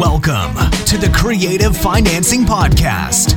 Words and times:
Welcome 0.00 0.54
to 0.86 0.96
the 0.96 1.12
Creative 1.14 1.76
Financing 1.76 2.46
Podcast, 2.46 3.36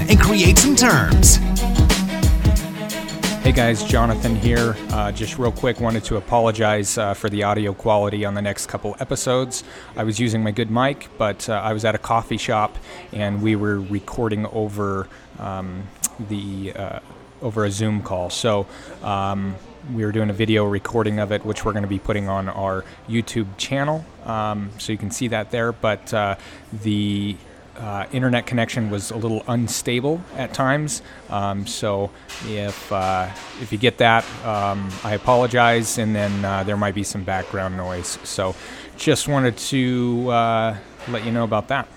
and 0.09 0.19
create 0.19 0.57
some 0.57 0.75
terms. 0.75 1.37
Hey 3.43 3.51
guys, 3.51 3.83
Jonathan 3.83 4.35
here. 4.35 4.75
Uh, 4.91 5.11
just 5.11 5.37
real 5.37 5.51
quick, 5.51 5.81
wanted 5.81 6.03
to 6.05 6.17
apologize 6.17 6.97
uh, 6.97 7.13
for 7.13 7.29
the 7.29 7.43
audio 7.43 7.73
quality 7.73 8.23
on 8.23 8.33
the 8.33 8.41
next 8.41 8.67
couple 8.67 8.95
episodes. 8.99 9.63
I 9.95 10.03
was 10.03 10.19
using 10.19 10.43
my 10.43 10.51
good 10.51 10.71
mic, 10.71 11.09
but 11.17 11.49
uh, 11.49 11.53
I 11.53 11.73
was 11.73 11.83
at 11.83 11.95
a 11.95 11.97
coffee 11.97 12.37
shop 12.37 12.77
and 13.11 13.41
we 13.41 13.55
were 13.55 13.81
recording 13.81 14.45
over 14.45 15.07
um, 15.39 15.87
the 16.29 16.73
uh, 16.73 16.99
over 17.41 17.65
a 17.65 17.71
Zoom 17.71 18.03
call. 18.03 18.29
So 18.29 18.67
um, 19.03 19.55
we 19.93 20.05
were 20.05 20.11
doing 20.11 20.29
a 20.29 20.33
video 20.33 20.65
recording 20.65 21.19
of 21.19 21.31
it, 21.31 21.43
which 21.43 21.65
we're 21.65 21.73
going 21.73 21.83
to 21.83 21.89
be 21.89 21.99
putting 21.99 22.29
on 22.29 22.47
our 22.47 22.85
YouTube 23.09 23.47
channel. 23.57 24.05
Um, 24.25 24.69
so 24.77 24.91
you 24.91 24.97
can 24.97 25.11
see 25.11 25.27
that 25.29 25.51
there. 25.51 25.71
But 25.71 26.13
uh, 26.13 26.35
the 26.71 27.35
uh, 27.77 28.05
internet 28.11 28.45
connection 28.45 28.89
was 28.89 29.11
a 29.11 29.17
little 29.17 29.43
unstable 29.47 30.21
at 30.35 30.53
times. 30.53 31.01
Um, 31.29 31.65
so 31.65 32.11
if 32.45 32.91
uh, 32.91 33.29
if 33.61 33.71
you 33.71 33.77
get 33.77 33.97
that, 33.99 34.25
um, 34.45 34.89
I 35.03 35.13
apologize, 35.13 35.97
and 35.97 36.15
then 36.15 36.43
uh, 36.45 36.63
there 36.63 36.77
might 36.77 36.95
be 36.95 37.03
some 37.03 37.23
background 37.23 37.77
noise. 37.77 38.19
So 38.23 38.55
just 38.97 39.27
wanted 39.27 39.57
to 39.57 40.29
uh, 40.29 40.77
let 41.07 41.25
you 41.25 41.31
know 41.31 41.43
about 41.43 41.69
that. 41.69 41.87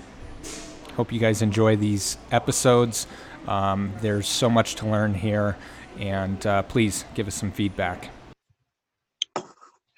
Hope 0.97 1.12
you 1.12 1.20
guys 1.20 1.42
enjoy 1.42 1.77
these 1.77 2.17
episodes. 2.30 3.06
Um, 3.48 3.92
there's 4.00 4.28
so 4.28 4.48
much 4.48 4.77
to 4.77 4.86
learn 4.86 5.14
here 5.14 5.56
and 5.98 6.47
uh, 6.47 6.62
please 6.62 7.05
give 7.14 7.28
us 7.28 7.34
some 7.34 7.50
feedback. 7.50 8.11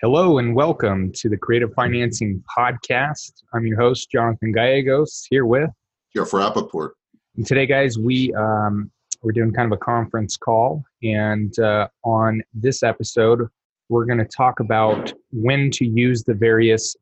Hello 0.02 0.36
and 0.36 0.54
welcome 0.54 1.10
to 1.12 1.30
the 1.30 1.38
Creative 1.38 1.72
Financing 1.72 2.44
Podcast. 2.54 3.32
I'm 3.54 3.66
your 3.66 3.78
host, 3.78 4.10
Jonathan 4.10 4.52
Gallegos, 4.52 5.26
here 5.30 5.46
with 5.46 5.70
Jeff 6.14 6.32
Rappaport. 6.32 6.90
And 7.38 7.46
today, 7.46 7.64
guys, 7.64 7.98
we 7.98 8.30
um, 8.34 8.90
we're 9.22 9.32
doing 9.32 9.54
kind 9.54 9.72
of 9.72 9.74
a 9.74 9.82
conference 9.82 10.36
call, 10.36 10.84
and 11.02 11.58
uh, 11.58 11.88
on 12.04 12.42
this 12.52 12.82
episode, 12.82 13.48
we're 13.88 14.04
going 14.04 14.18
to 14.18 14.26
talk 14.26 14.60
about 14.60 15.14
when 15.32 15.70
to 15.70 15.86
use 15.86 16.22
the 16.24 16.34
various 16.34 16.94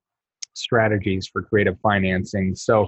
strategies 0.53 1.27
for 1.27 1.43
creative 1.43 1.77
financing. 1.81 2.55
So, 2.55 2.87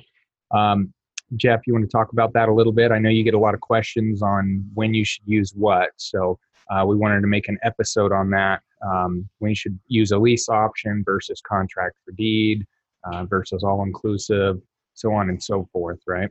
um, 0.53 0.95
Jeff, 1.35 1.67
you 1.67 1.73
want 1.73 1.85
to 1.85 1.91
talk 1.91 2.13
about 2.13 2.33
that 2.35 2.49
a 2.49 2.55
little 2.55 2.73
bit? 2.73 2.93
I 2.93 3.01
know 3.01 3.11
you 3.11 3.25
get 3.25 3.35
a 3.35 3.41
lot 3.41 3.55
of 3.55 3.61
questions 3.61 4.23
on 4.23 4.71
when 4.75 4.95
you 4.95 5.05
should 5.05 5.27
use 5.27 5.53
what. 5.53 5.91
So 5.97 6.39
uh, 6.71 6.85
we 6.87 6.95
wanted 6.95 7.23
to 7.23 7.27
make 7.27 7.49
an 7.49 7.59
episode 7.65 8.13
on 8.13 8.31
that. 8.31 8.63
Um, 8.85 9.29
you 9.41 9.55
should 9.55 9.79
use 9.87 10.13
a 10.13 10.19
lease 10.19 10.49
option 10.49 11.03
versus 11.05 11.41
contract 11.47 11.97
for 12.05 12.13
deed 12.13 12.67
uh, 13.05 13.25
versus 13.25 13.63
all 13.63 13.83
inclusive, 13.83 14.61
so 14.95 15.13
on 15.13 15.29
and 15.29 15.43
so 15.43 15.69
forth, 15.73 16.01
right? 16.07 16.31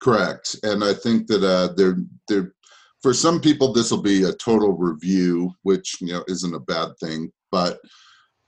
Correct. 0.00 0.56
And 0.62 0.84
I 0.84 0.94
think 0.94 1.26
that 1.26 1.42
uh, 1.42 1.72
there, 1.74 1.96
there, 2.28 2.52
for 3.02 3.12
some 3.12 3.40
people, 3.40 3.72
this 3.72 3.90
will 3.90 4.02
be 4.02 4.24
a 4.24 4.32
total 4.34 4.72
review, 4.72 5.52
which 5.62 6.00
you 6.00 6.12
know 6.12 6.24
isn't 6.28 6.54
a 6.54 6.60
bad 6.60 6.90
thing. 7.00 7.32
But 7.50 7.78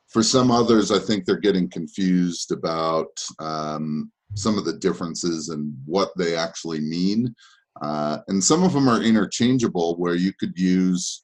for 0.08 0.22
some 0.22 0.50
others, 0.50 0.90
I 0.90 0.98
think 0.98 1.24
they're 1.24 1.38
getting 1.38 1.68
confused 1.70 2.52
about 2.52 3.10
um, 3.38 4.10
some 4.34 4.58
of 4.58 4.64
the 4.64 4.74
differences 4.74 5.48
and 5.48 5.74
what 5.86 6.10
they 6.16 6.36
actually 6.36 6.80
mean. 6.80 7.34
Uh, 7.80 8.18
and 8.28 8.42
some 8.42 8.62
of 8.62 8.72
them 8.72 8.88
are 8.88 9.02
interchangeable 9.02 9.96
where 9.96 10.14
you 10.14 10.32
could 10.38 10.56
use 10.58 11.22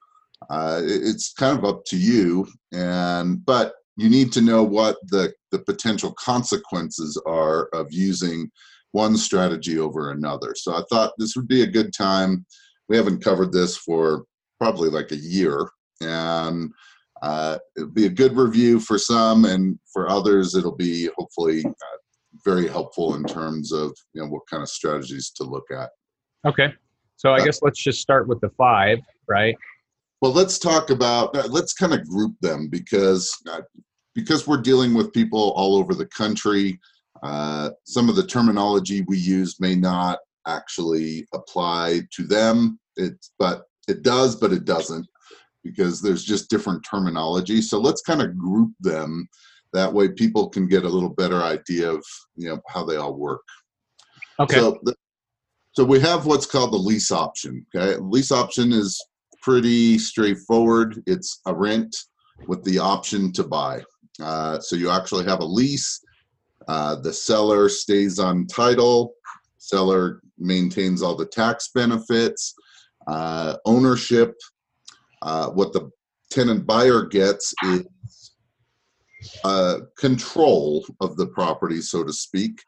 uh, 0.50 0.80
it's 0.84 1.32
kind 1.32 1.58
of 1.58 1.64
up 1.64 1.84
to 1.86 1.96
you. 1.96 2.46
And 2.72 3.44
but 3.44 3.74
you 3.96 4.08
need 4.08 4.32
to 4.32 4.40
know 4.40 4.62
what 4.62 4.96
the 5.08 5.32
the 5.50 5.58
potential 5.60 6.12
consequences 6.12 7.20
are 7.26 7.68
of 7.72 7.86
using 7.90 8.50
one 8.92 9.16
strategy 9.16 9.78
over 9.78 10.10
another. 10.10 10.54
So 10.56 10.74
i 10.74 10.82
thought 10.90 11.12
this 11.18 11.36
would 11.36 11.48
be 11.48 11.62
a 11.62 11.66
good 11.66 11.92
time. 11.92 12.46
We 12.88 12.96
haven't 12.96 13.24
covered 13.24 13.52
this 13.52 13.76
for 13.76 14.24
probably 14.58 14.88
like 14.90 15.12
a 15.12 15.16
year. 15.16 15.68
And 16.00 16.72
uh, 17.22 17.58
it'll 17.76 17.90
be 17.90 18.06
a 18.06 18.10
good 18.10 18.36
review 18.36 18.78
for 18.78 18.98
some, 18.98 19.46
and 19.46 19.78
for 19.90 20.08
others, 20.08 20.54
it'll 20.54 20.76
be 20.76 21.08
hopefully 21.16 21.64
uh, 21.64 21.96
very 22.44 22.68
helpful 22.68 23.14
in 23.14 23.24
terms 23.24 23.72
of 23.72 23.96
you 24.12 24.22
know 24.22 24.28
what 24.28 24.46
kind 24.50 24.62
of 24.62 24.68
strategies 24.68 25.30
to 25.30 25.44
look 25.44 25.64
at. 25.70 25.88
Okay, 26.44 26.72
so 27.16 27.30
I 27.30 27.38
uh, 27.38 27.44
guess 27.44 27.62
let's 27.62 27.82
just 27.82 28.00
start 28.00 28.28
with 28.28 28.40
the 28.40 28.50
five, 28.50 28.98
right? 29.28 29.56
Well, 30.20 30.32
let's 30.32 30.58
talk 30.58 30.90
about 30.90 31.36
uh, 31.36 31.46
let's 31.48 31.72
kind 31.72 31.92
of 31.92 32.08
group 32.08 32.34
them 32.40 32.68
because 32.68 33.36
uh, 33.50 33.62
because 34.14 34.46
we're 34.46 34.62
dealing 34.62 34.94
with 34.94 35.12
people 35.12 35.52
all 35.56 35.76
over 35.76 35.94
the 35.94 36.06
country. 36.06 36.80
Uh, 37.22 37.70
some 37.84 38.08
of 38.08 38.16
the 38.16 38.26
terminology 38.26 39.02
we 39.08 39.18
use 39.18 39.60
may 39.60 39.74
not 39.74 40.18
actually 40.46 41.26
apply 41.34 42.00
to 42.12 42.24
them. 42.24 42.78
It, 42.96 43.14
but 43.38 43.64
it 43.88 44.02
does, 44.02 44.36
but 44.36 44.52
it 44.52 44.64
doesn't 44.64 45.06
because 45.62 46.00
there's 46.00 46.24
just 46.24 46.48
different 46.48 46.84
terminology. 46.88 47.60
So 47.60 47.78
let's 47.78 48.02
kind 48.02 48.22
of 48.22 48.38
group 48.38 48.72
them. 48.80 49.28
That 49.72 49.92
way 49.92 50.08
people 50.08 50.48
can 50.48 50.66
get 50.68 50.84
a 50.84 50.88
little 50.88 51.10
better 51.10 51.42
idea 51.42 51.90
of 51.90 52.04
you 52.36 52.48
know 52.48 52.60
how 52.68 52.84
they 52.84 52.96
all 52.96 53.14
work. 53.14 53.42
Okay. 54.40 54.56
So, 54.56 54.78
the, 54.82 54.94
so 55.76 55.84
we 55.84 56.00
have 56.00 56.24
what's 56.24 56.46
called 56.46 56.72
the 56.72 56.78
lease 56.78 57.12
option. 57.12 57.66
Okay, 57.74 57.98
lease 58.00 58.32
option 58.32 58.72
is 58.72 58.98
pretty 59.42 59.98
straightforward. 59.98 61.02
It's 61.06 61.42
a 61.44 61.54
rent 61.54 61.94
with 62.48 62.64
the 62.64 62.78
option 62.78 63.30
to 63.32 63.44
buy. 63.44 63.82
Uh, 64.18 64.58
so 64.58 64.74
you 64.74 64.90
actually 64.90 65.26
have 65.26 65.40
a 65.40 65.44
lease. 65.44 66.00
Uh, 66.66 66.96
the 66.96 67.12
seller 67.12 67.68
stays 67.68 68.18
on 68.18 68.46
title. 68.46 69.12
Seller 69.58 70.22
maintains 70.38 71.02
all 71.02 71.14
the 71.14 71.26
tax 71.26 71.68
benefits. 71.74 72.54
Uh, 73.06 73.56
ownership 73.66 74.34
uh, 75.20 75.50
what 75.50 75.74
the 75.74 75.90
tenant 76.30 76.64
buyer 76.66 77.02
gets 77.02 77.52
is 77.64 78.32
uh, 79.44 79.80
control 79.98 80.86
of 81.00 81.18
the 81.18 81.26
property, 81.26 81.82
so 81.82 82.02
to 82.02 82.12
speak, 82.14 82.62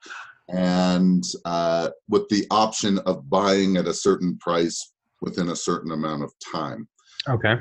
and 0.49 1.25
uh, 1.45 1.91
with 2.09 2.29
the 2.29 2.47
option 2.51 2.99
of 3.01 3.29
buying 3.29 3.77
at 3.77 3.87
a 3.87 3.95
certain 3.95 4.37
price 4.39 4.93
within 5.21 5.51
a 5.51 5.57
certain 5.57 5.93
amount 5.93 6.23
of 6.23 6.33
time. 6.53 6.89
Okay. 7.29 7.57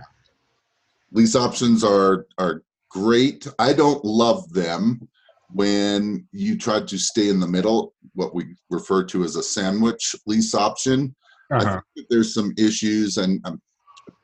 Lease 1.11 1.35
options 1.35 1.83
are 1.83 2.27
are 2.37 2.63
great. 2.89 3.47
I 3.59 3.73
don't 3.73 4.03
love 4.03 4.51
them 4.53 5.07
when 5.51 6.27
you 6.31 6.57
try 6.57 6.81
to 6.81 6.97
stay 6.97 7.29
in 7.29 7.39
the 7.39 7.47
middle, 7.47 7.93
what 8.13 8.35
we 8.35 8.55
refer 8.69 9.03
to 9.05 9.23
as 9.23 9.35
a 9.35 9.43
sandwich 9.43 10.15
lease 10.25 10.53
option. 10.53 11.16
Uh-huh. 11.49 11.79
there's 12.09 12.33
some 12.33 12.53
issues, 12.57 13.16
and 13.17 13.40
um, 13.45 13.61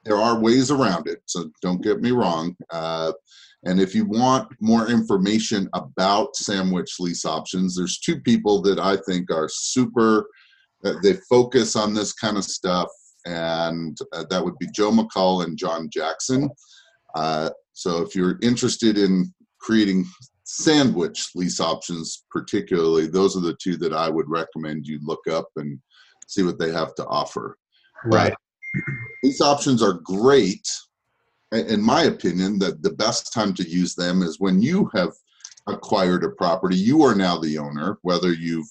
there 0.04 0.18
are 0.18 0.40
ways 0.40 0.72
around 0.72 1.08
it, 1.08 1.22
so 1.26 1.50
don't 1.62 1.82
get 1.82 2.02
me 2.02 2.12
wrong. 2.12 2.54
Uh, 2.70 3.14
and 3.66 3.80
if 3.80 3.96
you 3.96 4.06
want 4.06 4.52
more 4.60 4.90
information 4.90 5.70
about 5.74 6.36
sandwich 6.36 7.00
lease 7.00 7.26
options, 7.26 7.76
there's 7.76 8.00
two 8.00 8.20
people 8.20 8.62
that 8.64 8.80
I 8.80 8.98
think 9.08 9.32
are 9.32 9.50
super. 9.50 10.28
Uh, 10.84 10.96
they 11.02 11.14
focus 11.30 11.76
on 11.76 11.94
this 11.94 12.12
kind 12.12 12.38
of 12.38 12.44
stuff, 12.44 12.90
and 13.26 13.98
uh, 14.12 14.26
that 14.30 14.44
would 14.44 14.58
be 14.58 14.68
Joe 14.74 14.92
McCall 14.92 15.46
and 15.46 15.58
John 15.58 15.90
Jackson. 15.90 16.50
Uh, 17.16 17.52
so 17.72 18.02
if 18.02 18.16
you're 18.16 18.38
interested 18.42 18.98
in 18.98 19.34
creating 19.62 20.06
sandwich 20.44 21.30
lease 21.34 21.62
options, 21.62 22.26
particularly, 22.30 23.08
those 23.08 23.38
are 23.38 23.42
the 23.42 23.58
two 23.62 23.78
that 23.78 23.94
I 23.94 24.10
would 24.10 24.30
recommend 24.30 24.86
you 24.86 25.00
look 25.04 25.26
up 25.30 25.48
and 25.56 25.80
see 26.28 26.44
what 26.44 26.60
they 26.60 26.72
have 26.72 26.96
to 26.96 27.06
offer. 27.08 27.58
Right. 28.06 28.34
These 29.22 29.40
options 29.40 29.82
are 29.82 29.94
great. 29.94 30.68
In 31.54 31.82
my 31.82 32.04
opinion, 32.04 32.60
that 32.60 32.82
the 32.82 32.94
best 32.94 33.34
time 33.34 33.54
to 33.56 33.70
use 33.70 33.96
them 33.96 34.22
is 34.24 34.40
when 34.40 34.62
you 34.62 34.90
have 34.94 35.12
acquired 35.68 36.24
a 36.24 36.30
property. 36.30 36.76
You 36.76 37.04
are 37.04 37.16
now 37.16 37.38
the 37.38 37.58
owner, 37.58 38.00
whether 38.02 38.34
you've 38.34 38.68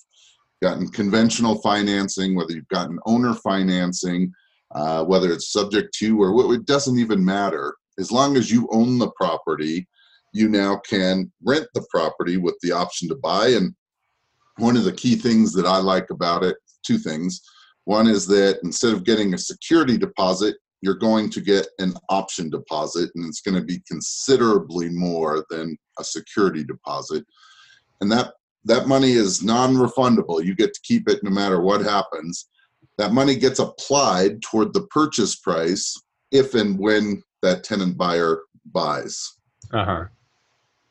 gotten 0.63 0.89
conventional 0.89 1.61
financing, 1.61 2.35
whether 2.35 2.53
you've 2.53 2.69
gotten 2.69 2.99
owner 3.07 3.35
financing, 3.35 4.33
uh, 4.75 5.05
whether 5.05 5.33
it's 5.33 5.53
subject 5.53 5.95
to 5.95 6.23
or 6.23 6.55
it 6.55 6.67
doesn't 6.67 6.99
even 6.99 7.25
matter. 7.25 7.75
As 7.99 8.11
long 8.11 8.37
as 8.37 8.51
you 8.51 8.69
own 8.73 8.99
the 8.99 9.11
property 9.13 9.87
you 10.33 10.49
now 10.49 10.77
can 10.77 11.31
rent 11.43 11.67
the 11.75 11.85
property 11.91 12.39
with 12.39 12.57
the 12.63 12.73
option 12.73 13.09
to 13.09 13.17
buy. 13.17 13.49
And 13.49 13.75
one 14.57 14.77
of 14.77 14.85
the 14.85 14.93
key 14.93 15.15
things 15.15 15.53
that 15.55 15.67
I 15.67 15.79
like 15.79 16.11
about 16.11 16.43
it, 16.43 16.57
two 16.85 16.99
things. 16.99 17.43
One 17.85 18.07
is 18.07 18.27
that 18.29 18.61
instead 18.65 18.93
of 18.93 19.05
getting 19.05 19.35
a 19.35 19.39
security 19.39 19.99
deposit, 19.99 20.57
you're 20.83 20.95
going 20.95 21.31
to 21.31 21.41
get 21.41 21.67
an 21.79 21.95
option 22.11 22.51
deposit, 22.51 23.11
and 23.15 23.27
it's 23.27 23.41
going 23.41 23.55
to 23.55 23.65
be 23.65 23.81
considerably 23.89 24.91
more 24.91 25.45
than 25.49 25.79
a 25.99 26.05
security 26.05 26.65
deposit. 26.65 27.25
And 28.01 28.11
that 28.13 28.35
that 28.65 28.87
money 28.87 29.13
is 29.13 29.43
non-refundable. 29.43 30.45
You 30.45 30.55
get 30.55 30.75
to 30.75 30.81
keep 30.83 31.09
it 31.09 31.25
no 31.25 31.31
matter 31.31 31.61
what 31.61 31.81
happens. 31.81 32.49
That 32.99 33.13
money 33.13 33.35
gets 33.35 33.59
applied 33.59 34.43
toward 34.43 34.73
the 34.73 34.87
purchase 34.89 35.37
price 35.37 36.01
if 36.31 36.55
and 36.55 36.79
when 36.79 37.23
that 37.43 37.65
tenant 37.65 37.97
buyer 37.97 38.43
buys. 38.67 39.37
Uh-huh. 39.73 40.05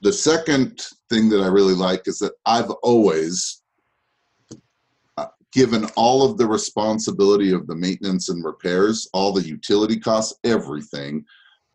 The 0.01 0.11
second 0.11 0.81
thing 1.09 1.29
that 1.29 1.41
I 1.41 1.47
really 1.47 1.75
like 1.75 2.07
is 2.07 2.19
that 2.19 2.33
I've 2.45 2.71
always 2.83 3.60
given 5.51 5.85
all 5.95 6.23
of 6.23 6.37
the 6.37 6.45
responsibility 6.45 7.51
of 7.51 7.67
the 7.67 7.75
maintenance 7.75 8.29
and 8.29 8.43
repairs, 8.43 9.07
all 9.13 9.33
the 9.33 9.45
utility 9.45 9.99
costs, 9.99 10.37
everything 10.43 11.25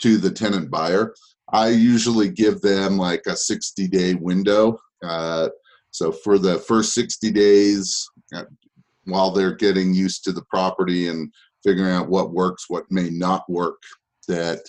to 0.00 0.16
the 0.16 0.30
tenant 0.30 0.70
buyer. 0.70 1.14
I 1.52 1.68
usually 1.68 2.28
give 2.28 2.60
them 2.60 2.96
like 2.98 3.22
a 3.26 3.36
60 3.36 3.86
day 3.88 4.14
window. 4.14 4.78
Uh, 5.02 5.48
so 5.90 6.10
for 6.10 6.38
the 6.38 6.58
first 6.58 6.92
60 6.94 7.30
days, 7.30 8.08
uh, 8.34 8.44
while 9.04 9.30
they're 9.30 9.54
getting 9.54 9.94
used 9.94 10.24
to 10.24 10.32
the 10.32 10.44
property 10.50 11.08
and 11.08 11.32
figuring 11.64 11.92
out 11.92 12.08
what 12.08 12.32
works, 12.32 12.64
what 12.68 12.90
may 12.90 13.10
not 13.10 13.48
work, 13.48 13.80
that 14.28 14.60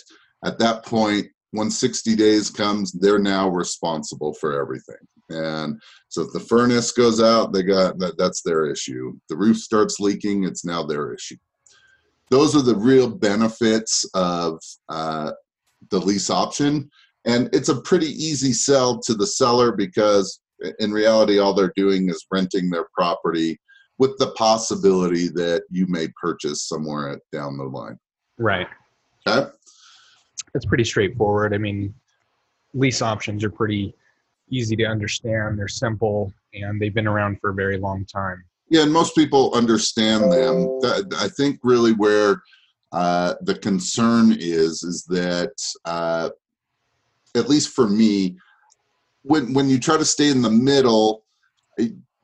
at 0.44 0.58
that 0.58 0.84
point, 0.84 1.26
when 1.50 1.70
60 1.70 2.14
days 2.14 2.50
comes, 2.50 2.92
they're 2.92 3.18
now 3.18 3.48
responsible 3.48 4.34
for 4.34 4.60
everything. 4.60 4.96
And 5.30 5.80
so 6.08 6.22
if 6.22 6.32
the 6.32 6.40
furnace 6.40 6.92
goes 6.92 7.20
out, 7.20 7.52
they 7.52 7.62
got 7.62 7.98
that, 7.98 8.16
that's 8.18 8.42
their 8.42 8.66
issue. 8.70 9.18
The 9.28 9.36
roof 9.36 9.58
starts 9.58 10.00
leaking, 10.00 10.44
it's 10.44 10.64
now 10.64 10.82
their 10.82 11.12
issue. 11.12 11.36
Those 12.30 12.54
are 12.54 12.62
the 12.62 12.76
real 12.76 13.08
benefits 13.08 14.08
of 14.14 14.60
uh, 14.88 15.32
the 15.90 15.98
lease 15.98 16.30
option. 16.30 16.90
And 17.24 17.48
it's 17.52 17.68
a 17.68 17.80
pretty 17.82 18.06
easy 18.06 18.52
sell 18.52 18.98
to 19.00 19.14
the 19.14 19.26
seller 19.26 19.72
because 19.72 20.40
in 20.78 20.92
reality, 20.92 21.38
all 21.38 21.54
they're 21.54 21.72
doing 21.76 22.08
is 22.08 22.26
renting 22.30 22.70
their 22.70 22.86
property 22.94 23.58
with 23.98 24.16
the 24.18 24.30
possibility 24.32 25.28
that 25.28 25.62
you 25.70 25.86
may 25.88 26.08
purchase 26.20 26.68
somewhere 26.68 27.20
down 27.32 27.56
the 27.56 27.64
line. 27.64 27.98
Right. 28.38 28.68
Okay. 29.26 29.50
It's 30.54 30.64
pretty 30.64 30.84
straightforward. 30.84 31.52
I 31.52 31.58
mean, 31.58 31.92
lease 32.74 33.02
options 33.02 33.44
are 33.44 33.50
pretty 33.50 33.94
easy 34.50 34.76
to 34.76 34.84
understand. 34.84 35.58
They're 35.58 35.68
simple 35.68 36.32
and 36.54 36.80
they've 36.80 36.94
been 36.94 37.06
around 37.06 37.40
for 37.40 37.50
a 37.50 37.54
very 37.54 37.78
long 37.78 38.04
time. 38.04 38.44
Yeah, 38.70 38.82
and 38.82 38.92
most 38.92 39.14
people 39.14 39.54
understand 39.54 40.30
them. 40.32 40.78
I 41.16 41.28
think 41.36 41.60
really 41.62 41.92
where 41.92 42.42
uh, 42.92 43.34
the 43.42 43.54
concern 43.54 44.32
is 44.38 44.82
is 44.82 45.04
that 45.04 45.52
uh, 45.84 46.30
at 47.34 47.48
least 47.48 47.70
for 47.70 47.88
me, 47.88 48.36
when 49.22 49.52
when 49.54 49.68
you 49.68 49.78
try 49.78 49.96
to 49.96 50.04
stay 50.04 50.30
in 50.30 50.42
the 50.42 50.50
middle, 50.50 51.24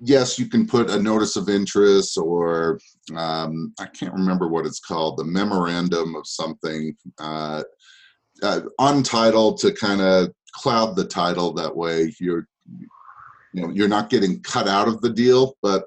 yes, 0.00 0.38
you 0.38 0.46
can 0.46 0.66
put 0.66 0.90
a 0.90 1.00
notice 1.00 1.36
of 1.36 1.48
interest 1.48 2.18
or 2.18 2.78
um, 3.16 3.72
I 3.78 3.86
can't 3.86 4.14
remember 4.14 4.48
what 4.48 4.66
it's 4.66 4.80
called, 4.80 5.18
the 5.18 5.24
memorandum 5.24 6.14
of 6.14 6.26
something 6.26 6.96
uh, 7.18 7.62
uh, 8.42 8.60
on 8.78 9.02
title 9.02 9.54
to 9.54 9.72
kind 9.72 10.00
of 10.00 10.32
cloud 10.54 10.96
the 10.96 11.04
title. 11.04 11.52
That 11.52 11.74
way, 11.74 12.14
you're 12.20 12.46
you 13.52 13.62
know 13.62 13.70
you're 13.70 13.88
not 13.88 14.10
getting 14.10 14.40
cut 14.42 14.68
out 14.68 14.88
of 14.88 15.00
the 15.00 15.10
deal, 15.10 15.56
but 15.62 15.84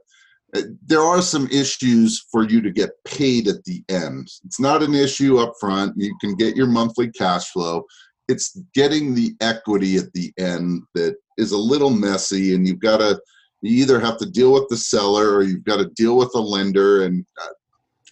uh, 0.55 0.61
there 0.85 1.01
are 1.01 1.21
some 1.21 1.47
issues 1.47 2.25
for 2.31 2.43
you 2.43 2.61
to 2.61 2.71
get 2.71 2.91
paid 3.05 3.47
at 3.47 3.63
the 3.65 3.83
end. 3.89 4.29
It's 4.45 4.59
not 4.59 4.83
an 4.83 4.93
issue 4.93 5.37
up 5.37 5.53
front. 5.59 5.93
You 5.97 6.15
can 6.21 6.35
get 6.35 6.55
your 6.55 6.67
monthly 6.67 7.11
cash 7.11 7.49
flow. 7.51 7.83
It's 8.27 8.59
getting 8.73 9.15
the 9.15 9.35
equity 9.41 9.97
at 9.97 10.11
the 10.13 10.33
end 10.37 10.83
that 10.93 11.15
is 11.37 11.51
a 11.51 11.57
little 11.57 11.89
messy, 11.89 12.55
and 12.55 12.67
you've 12.67 12.79
got 12.79 12.97
to 12.97 13.19
you 13.61 13.81
either 13.81 13.99
have 13.99 14.17
to 14.17 14.29
deal 14.29 14.53
with 14.53 14.67
the 14.69 14.77
seller 14.77 15.33
or 15.33 15.43
you've 15.43 15.63
got 15.63 15.77
to 15.77 15.89
deal 15.95 16.17
with 16.17 16.31
a 16.35 16.39
lender 16.39 17.03
and 17.03 17.25
uh, 17.41 17.49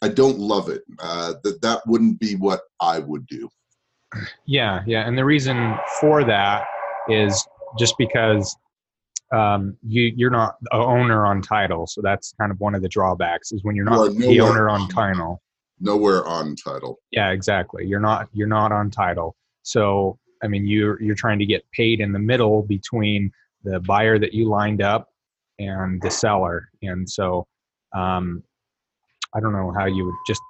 i 0.02 0.08
don't 0.08 0.40
love 0.40 0.70
it 0.70 0.84
uh, 1.00 1.34
that 1.44 1.62
that 1.62 1.82
wouldn't 1.86 2.20
be 2.20 2.36
what 2.36 2.62
i 2.80 3.00
would 3.00 3.26
do 3.28 3.50
yeah 4.46 4.82
yeah 4.86 5.08
and 5.08 5.18
the 5.18 5.26
reason 5.26 5.76
for 6.00 6.24
that 6.24 6.66
is 7.10 7.46
just 7.78 7.96
because 7.98 8.56
um, 9.32 9.76
you 9.86 10.14
you're 10.16 10.30
not 10.30 10.56
the 10.62 10.74
owner 10.74 11.26
on 11.26 11.42
title 11.42 11.88
so 11.88 12.02
that's 12.02 12.34
kind 12.40 12.52
of 12.52 12.60
one 12.60 12.76
of 12.76 12.82
the 12.82 12.90
drawbacks 12.90 13.52
is 13.52 13.64
when 13.64 13.76
you're 13.76 13.86
not 13.86 14.12
the 14.16 14.40
owner 14.40 14.70
on 14.70 14.88
title 14.90 15.42
nowhere 15.80 16.26
on 16.26 16.56
title 16.56 17.00
yeah 17.12 17.32
exactly 17.32 17.86
you're 17.86 18.00
not 18.00 18.30
you're 18.34 18.48
not 18.48 18.72
on 18.72 18.90
title 18.90 19.36
so 19.64 20.18
i 20.44 20.48
mean 20.48 20.66
you're 20.66 21.02
you're 21.02 21.16
trying 21.16 21.40
to 21.40 21.46
get 21.46 21.64
paid 21.72 22.00
in 22.00 22.14
the 22.14 22.20
middle 22.20 22.62
between 22.62 23.32
the 23.66 23.80
buyer 23.82 24.18
that 24.18 24.34
you 24.34 24.48
lined 24.48 24.82
up 24.82 25.10
and 25.60 26.02
the 26.02 26.12
seller. 26.12 26.70
And 26.82 27.10
so 27.10 27.48
um, 27.94 28.44
I 29.34 29.40
don't 29.40 29.54
know 29.54 29.74
how 29.78 29.86
you 29.86 30.06
would 30.06 30.16
just 30.28 30.42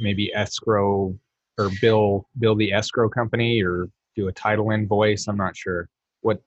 maybe 0.00 0.32
escrow 0.34 1.18
or 1.58 1.70
bill 1.80 2.28
bill 2.38 2.54
the 2.54 2.72
escrow 2.72 3.08
company 3.08 3.62
or 3.62 3.88
do 4.16 4.28
a 4.28 4.32
title 4.32 4.70
invoice. 4.70 5.26
I'm 5.28 5.36
not 5.36 5.56
sure 5.56 5.88
what. 6.20 6.42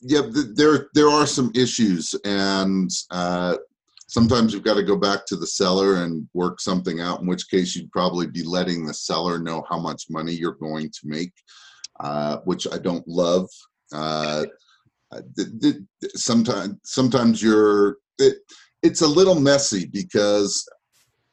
Yeah, 0.00 0.22
there 0.54 0.88
there 0.94 1.08
are 1.08 1.26
some 1.26 1.50
issues, 1.54 2.14
and 2.24 2.90
uh, 3.10 3.56
sometimes 4.06 4.52
you've 4.52 4.62
got 4.62 4.74
to 4.74 4.82
go 4.82 4.96
back 4.96 5.24
to 5.26 5.36
the 5.36 5.46
seller 5.46 6.02
and 6.02 6.28
work 6.34 6.60
something 6.60 7.00
out. 7.00 7.20
In 7.20 7.26
which 7.26 7.48
case, 7.48 7.74
you'd 7.74 7.90
probably 7.90 8.26
be 8.26 8.42
letting 8.42 8.84
the 8.84 8.94
seller 8.94 9.38
know 9.38 9.64
how 9.68 9.78
much 9.78 10.04
money 10.10 10.32
you're 10.32 10.56
going 10.56 10.90
to 10.90 11.00
make, 11.04 11.32
uh, 12.00 12.38
which 12.44 12.66
I 12.70 12.78
don't 12.78 13.06
love. 13.08 13.48
Uh, 13.92 14.44
sometimes 16.14 16.76
sometimes 16.84 17.42
you're 17.42 17.96
it, 18.18 18.38
it's 18.82 19.00
a 19.00 19.06
little 19.06 19.40
messy 19.40 19.86
because 19.86 20.68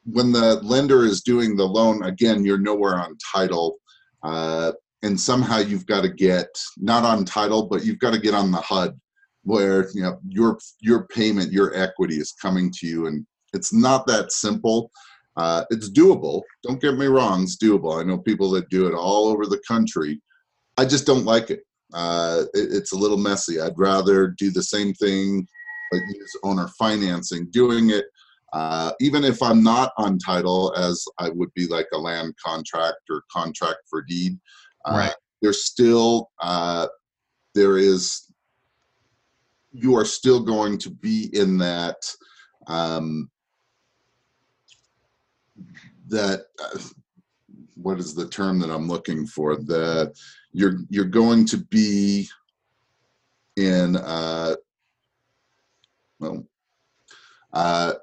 when 0.04 0.32
the 0.32 0.56
lender 0.62 1.04
is 1.04 1.22
doing 1.22 1.56
the 1.56 1.64
loan 1.64 2.02
again 2.04 2.44
you're 2.44 2.58
nowhere 2.58 2.98
on 2.98 3.16
title. 3.34 3.78
Uh, 4.22 4.72
and 5.04 5.18
somehow 5.18 5.58
you've 5.58 5.86
got 5.86 6.02
to 6.02 6.08
get 6.08 6.46
not 6.76 7.04
on 7.04 7.24
title 7.24 7.66
but 7.66 7.84
you've 7.84 7.98
got 7.98 8.12
to 8.12 8.20
get 8.20 8.34
on 8.34 8.50
the 8.50 8.60
hud 8.60 8.98
where 9.44 9.88
you 9.94 10.02
know 10.02 10.18
your 10.28 10.58
your 10.80 11.06
payment 11.08 11.52
your 11.52 11.74
equity 11.74 12.16
is 12.16 12.32
coming 12.32 12.70
to 12.78 12.86
you. 12.86 13.06
And 13.06 13.26
it's 13.52 13.72
not 13.72 14.06
that 14.06 14.32
simple. 14.32 14.90
Uh, 15.36 15.64
it's 15.70 15.90
doable. 15.90 16.42
Don't 16.62 16.80
get 16.80 16.96
me 16.96 17.06
wrong 17.06 17.42
it's 17.42 17.56
doable. 17.56 18.00
I 18.00 18.04
know 18.04 18.18
people 18.18 18.50
that 18.50 18.68
do 18.68 18.86
it 18.86 18.94
all 18.94 19.28
over 19.28 19.46
the 19.46 19.62
country. 19.66 20.20
I 20.78 20.84
just 20.84 21.06
don't 21.06 21.24
like 21.24 21.50
it. 21.50 21.60
Uh, 21.92 22.44
it, 22.54 22.68
it's 22.72 22.92
a 22.92 22.98
little 22.98 23.16
messy. 23.16 23.60
I'd 23.60 23.78
rather 23.78 24.28
do 24.28 24.50
the 24.50 24.62
same 24.62 24.94
thing, 24.94 25.46
but 25.90 26.00
use 26.00 26.38
owner 26.42 26.68
financing, 26.78 27.48
doing 27.50 27.90
it 27.90 28.06
uh, 28.52 28.92
even 29.00 29.24
if 29.24 29.42
I'm 29.42 29.62
not 29.62 29.92
on 29.96 30.18
title, 30.18 30.74
as 30.76 31.04
I 31.18 31.30
would 31.30 31.52
be 31.54 31.66
like 31.66 31.86
a 31.92 31.98
land 31.98 32.34
contract 32.44 32.98
or 33.08 33.22
contract 33.30 33.78
for 33.88 34.02
deed. 34.02 34.38
Uh, 34.84 34.96
right. 34.96 35.14
There's 35.40 35.64
still 35.64 36.30
uh, 36.40 36.86
there 37.54 37.78
is 37.78 38.32
you 39.72 39.96
are 39.96 40.04
still 40.04 40.40
going 40.40 40.78
to 40.78 40.90
be 40.90 41.30
in 41.32 41.56
that 41.58 41.96
um, 42.66 43.30
that 46.08 46.44
uh, 46.62 46.78
what 47.74 47.98
is 47.98 48.14
the 48.14 48.28
term 48.28 48.58
that 48.60 48.70
I'm 48.70 48.86
looking 48.86 49.26
for? 49.26 49.56
The 49.56 50.14
you're 50.52 50.80
you're 50.90 51.04
going 51.06 51.46
to 51.46 51.56
be 51.56 52.28
in 53.56 53.96
uh, 53.96 54.56
well 56.20 56.46
uh, 57.52 57.94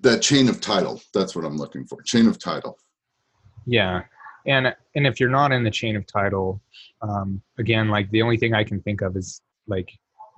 that 0.00 0.22
chain 0.22 0.48
of 0.48 0.60
title. 0.60 1.00
That's 1.14 1.34
what 1.36 1.44
I'm 1.44 1.56
looking 1.56 1.86
for. 1.86 2.02
Chain 2.02 2.26
of 2.26 2.38
title. 2.38 2.78
Yeah, 3.66 4.02
and 4.46 4.74
and 4.94 5.06
if 5.06 5.20
you're 5.20 5.30
not 5.30 5.52
in 5.52 5.64
the 5.64 5.70
chain 5.70 5.96
of 5.96 6.06
title, 6.06 6.60
um, 7.02 7.42
again, 7.58 7.88
like 7.88 8.10
the 8.10 8.22
only 8.22 8.36
thing 8.36 8.54
I 8.54 8.64
can 8.64 8.80
think 8.82 9.02
of 9.02 9.16
is 9.16 9.40
like 9.66 9.90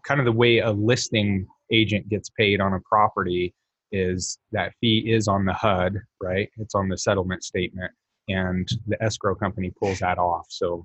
kind 0.05 0.21
of 0.21 0.27
the 0.27 0.33
way 0.33 0.59
a 0.59 0.71
listing 0.71 1.47
agent 1.71 2.09
gets 2.09 2.29
paid 2.31 2.61
on 2.61 2.75
a 2.75 2.81
property 2.81 3.55
is 3.93 4.39
that 4.53 4.73
fee 4.81 5.13
is 5.13 5.29
on 5.29 5.45
the 5.45 5.53
HUD, 5.53 5.97
right? 6.21 6.49
It's 6.59 6.75
on 6.75 6.89
the 6.89 6.99
settlement 6.99 7.45
statement 7.45 7.93
and 8.29 8.69
the 8.87 9.03
escrow 9.03 9.35
company 9.35 9.71
pulls 9.71 9.99
that 10.01 10.19
off. 10.19 10.47
So 10.49 10.85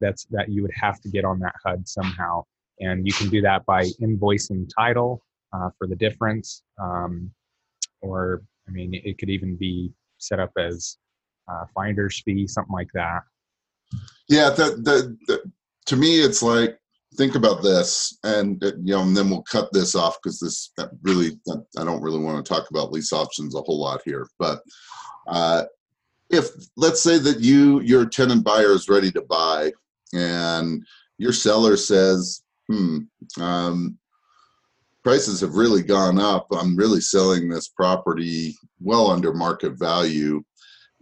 that's 0.00 0.24
that 0.30 0.48
you 0.48 0.62
would 0.62 0.72
have 0.74 1.00
to 1.00 1.08
get 1.08 1.24
on 1.24 1.38
that 1.40 1.54
HUD 1.64 1.88
somehow, 1.88 2.44
and 2.80 3.06
you 3.06 3.12
can 3.12 3.28
do 3.28 3.40
that 3.42 3.64
by 3.66 3.84
invoicing 4.02 4.68
title 4.74 5.22
uh, 5.52 5.70
for 5.78 5.86
the 5.86 5.96
difference, 5.96 6.62
um, 6.80 7.30
or 8.04 8.42
I 8.68 8.70
mean, 8.70 8.94
it 8.94 9.18
could 9.18 9.30
even 9.30 9.56
be 9.56 9.92
set 10.18 10.40
up 10.40 10.52
as 10.58 10.98
uh, 11.50 11.64
finder's 11.74 12.20
fee, 12.22 12.46
something 12.46 12.72
like 12.72 12.90
that. 12.94 13.22
Yeah, 14.28 14.50
the, 14.50 14.80
the, 14.82 15.16
the 15.26 15.50
to 15.86 15.96
me, 15.96 16.20
it's 16.20 16.42
like 16.42 16.78
think 17.16 17.34
about 17.34 17.62
this, 17.62 18.18
and 18.24 18.62
uh, 18.64 18.72
you 18.82 18.94
know, 18.94 19.02
and 19.02 19.16
then 19.16 19.30
we'll 19.30 19.42
cut 19.42 19.68
this 19.72 19.94
off 19.94 20.18
because 20.22 20.40
this 20.40 20.72
really 21.02 21.38
I 21.78 21.84
don't 21.84 22.02
really 22.02 22.18
want 22.18 22.44
to 22.44 22.52
talk 22.52 22.70
about 22.70 22.92
lease 22.92 23.12
options 23.12 23.54
a 23.54 23.60
whole 23.60 23.80
lot 23.80 24.00
here. 24.04 24.26
But 24.38 24.62
uh, 25.26 25.64
if 26.30 26.48
let's 26.76 27.02
say 27.02 27.18
that 27.18 27.40
you 27.40 27.80
your 27.80 28.06
tenant 28.06 28.44
buyer 28.44 28.72
is 28.72 28.88
ready 28.88 29.10
to 29.12 29.22
buy, 29.22 29.72
and 30.14 30.82
your 31.18 31.32
seller 31.32 31.76
says, 31.76 32.42
"Hmm, 32.68 33.00
um, 33.40 33.98
prices 35.04 35.40
have 35.40 35.54
really 35.54 35.82
gone 35.82 36.18
up. 36.18 36.46
I'm 36.50 36.76
really 36.76 37.00
selling 37.00 37.48
this 37.48 37.68
property 37.68 38.56
well 38.80 39.10
under 39.10 39.32
market 39.32 39.78
value, 39.78 40.42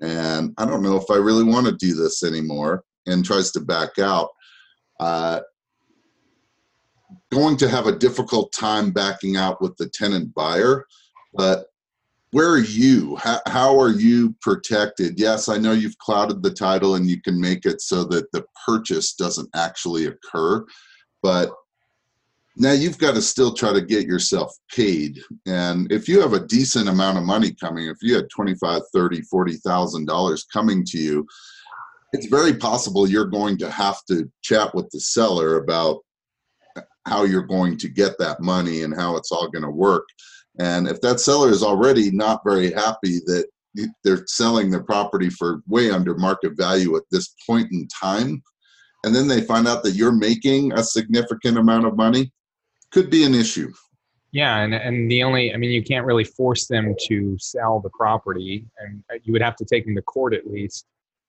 and 0.03 0.53
I 0.59 0.67
don't 0.67 0.83
know 0.83 0.97
if 0.97 1.11
I 1.11 1.17
really 1.17 1.45
want 1.45 1.67
to 1.67 1.73
do 1.73 1.95
this 1.95 2.23
anymore," 2.23 2.85
and 3.07 3.25
tries 3.25 3.53
to 3.53 3.61
back 3.61 3.99
out. 3.99 4.29
Uh, 5.01 5.41
going 7.31 7.57
to 7.57 7.69
have 7.69 7.87
a 7.87 7.97
difficult 7.97 8.53
time 8.53 8.91
backing 8.91 9.37
out 9.37 9.61
with 9.63 9.77
the 9.77 9.89
tenant 9.89 10.35
buyer, 10.35 10.85
but 11.33 11.67
where 12.33 12.51
are 12.51 12.59
you? 12.59 13.17
How, 13.17 13.41
how 13.47 13.79
are 13.79 13.91
you 13.91 14.35
protected? 14.41 15.19
Yes, 15.19 15.49
I 15.49 15.59
know 15.59 15.73
you've 15.73 15.99
clouded 15.99 16.43
the 16.43 16.51
title 16.51 16.95
and 16.95 17.07
you 17.07 17.21
can 17.21 17.39
make 17.41 17.67
it 17.67 17.83
so 17.83 18.05
that 18.05 18.31
the 18.33 18.45
purchase 18.67 19.15
doesn't 19.15 19.51
actually 19.55 20.07
occur, 20.07 20.65
but 21.23 21.53
now 22.57 22.73
you've 22.73 22.99
got 22.99 23.15
to 23.15 23.23
still 23.23 23.55
try 23.55 23.73
to 23.73 23.81
get 23.81 24.07
yourself 24.07 24.53
paid 24.75 25.19
and 25.47 25.91
if 25.91 26.09
you 26.09 26.21
have 26.21 26.35
a 26.35 26.47
decent 26.47 26.89
amount 26.89 27.17
of 27.17 27.25
money 27.25 27.55
coming 27.61 27.87
if 27.87 27.97
you 28.03 28.15
had 28.15 28.29
25 28.31 28.83
30 28.93 29.23
40 29.23 29.57
thousand 29.57 30.07
dollars 30.07 30.45
coming 30.53 30.85
to 30.85 30.99
you 30.99 31.27
it's 32.13 32.27
very 32.27 32.55
possible 32.55 33.09
you're 33.09 33.25
going 33.25 33.57
to 33.59 33.71
have 33.71 33.99
to 34.09 34.31
chat 34.43 34.75
with 34.75 34.89
the 34.91 35.01
seller 35.01 35.57
about 35.57 36.01
how 37.07 37.25
you're 37.25 37.43
going 37.47 37.77
to 37.79 37.89
get 37.89 38.19
that 38.19 38.41
money 38.41 38.83
and 38.83 38.95
how 38.95 39.17
it's 39.17 39.33
all 39.33 39.51
going 39.51 39.65
to 39.65 39.71
work. 39.71 40.07
And 40.59 40.87
if 40.87 41.01
that 41.01 41.21
seller 41.21 41.51
is 41.51 41.63
already 41.63 42.11
not 42.11 42.43
very 42.45 42.71
happy 42.71 43.21
that 43.27 43.47
they're 44.05 44.25
selling 44.27 44.71
their 44.71 44.83
property 44.83 45.31
for 45.31 45.63
way 45.67 45.91
under 45.91 46.15
market 46.15 46.53
value 46.57 46.95
at 46.97 47.03
this 47.11 47.35
point 47.47 47.73
in 47.73 47.89
time, 47.89 48.43
and 49.05 49.15
then 49.15 49.27
they 49.27 49.41
find 49.41 49.67
out 49.67 49.83
that 49.83 49.93
you're 49.93 50.13
making 50.13 50.73
a 50.73 50.85
significant 50.85 51.59
amount 51.59 51.87
of 51.87 51.97
money, 51.97 52.31
could 52.93 53.11
be 53.11 53.25
an 53.25 53.35
issue. 53.35 53.73
Yeah, 54.33 54.59
and, 54.59 54.75
and 54.75 55.11
the 55.11 55.23
only, 55.23 55.53
I 55.53 55.59
mean, 55.59 55.71
you 55.71 55.83
can't 55.83 56.07
really 56.07 56.25
force 56.25 56.67
them 56.67 56.95
to 57.07 57.37
sell 57.39 57.81
the 57.81 57.91
property, 57.91 58.67
and 58.79 59.03
you 59.25 59.33
would 59.33 59.43
have 59.43 59.57
to 59.57 59.65
take 59.65 59.85
them 59.85 59.95
to 59.95 60.03
court 60.03 60.33
at 60.33 60.47
least 60.47 60.87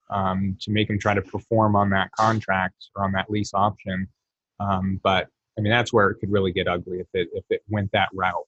um, 0.09 0.57
to 0.61 0.71
make 0.71 0.87
them 0.87 0.99
try 0.99 1.13
to 1.13 1.21
perform 1.21 1.75
on 1.75 1.89
that 1.89 2.11
contract 2.11 2.89
or 2.95 3.03
on 3.03 3.11
that 3.13 3.29
lease 3.29 3.53
option. 3.53 4.07
Um, 4.59 5.01
but 5.03 5.27
I 5.57 5.61
mean, 5.61 5.71
that's 5.71 5.91
where 5.91 6.09
it 6.09 6.19
could 6.19 6.31
really 6.31 6.51
get 6.51 6.67
ugly 6.67 6.99
if 6.99 7.07
it 7.13 7.29
if 7.33 7.43
it 7.49 7.61
went 7.67 7.91
that 7.91 8.09
route. 8.13 8.47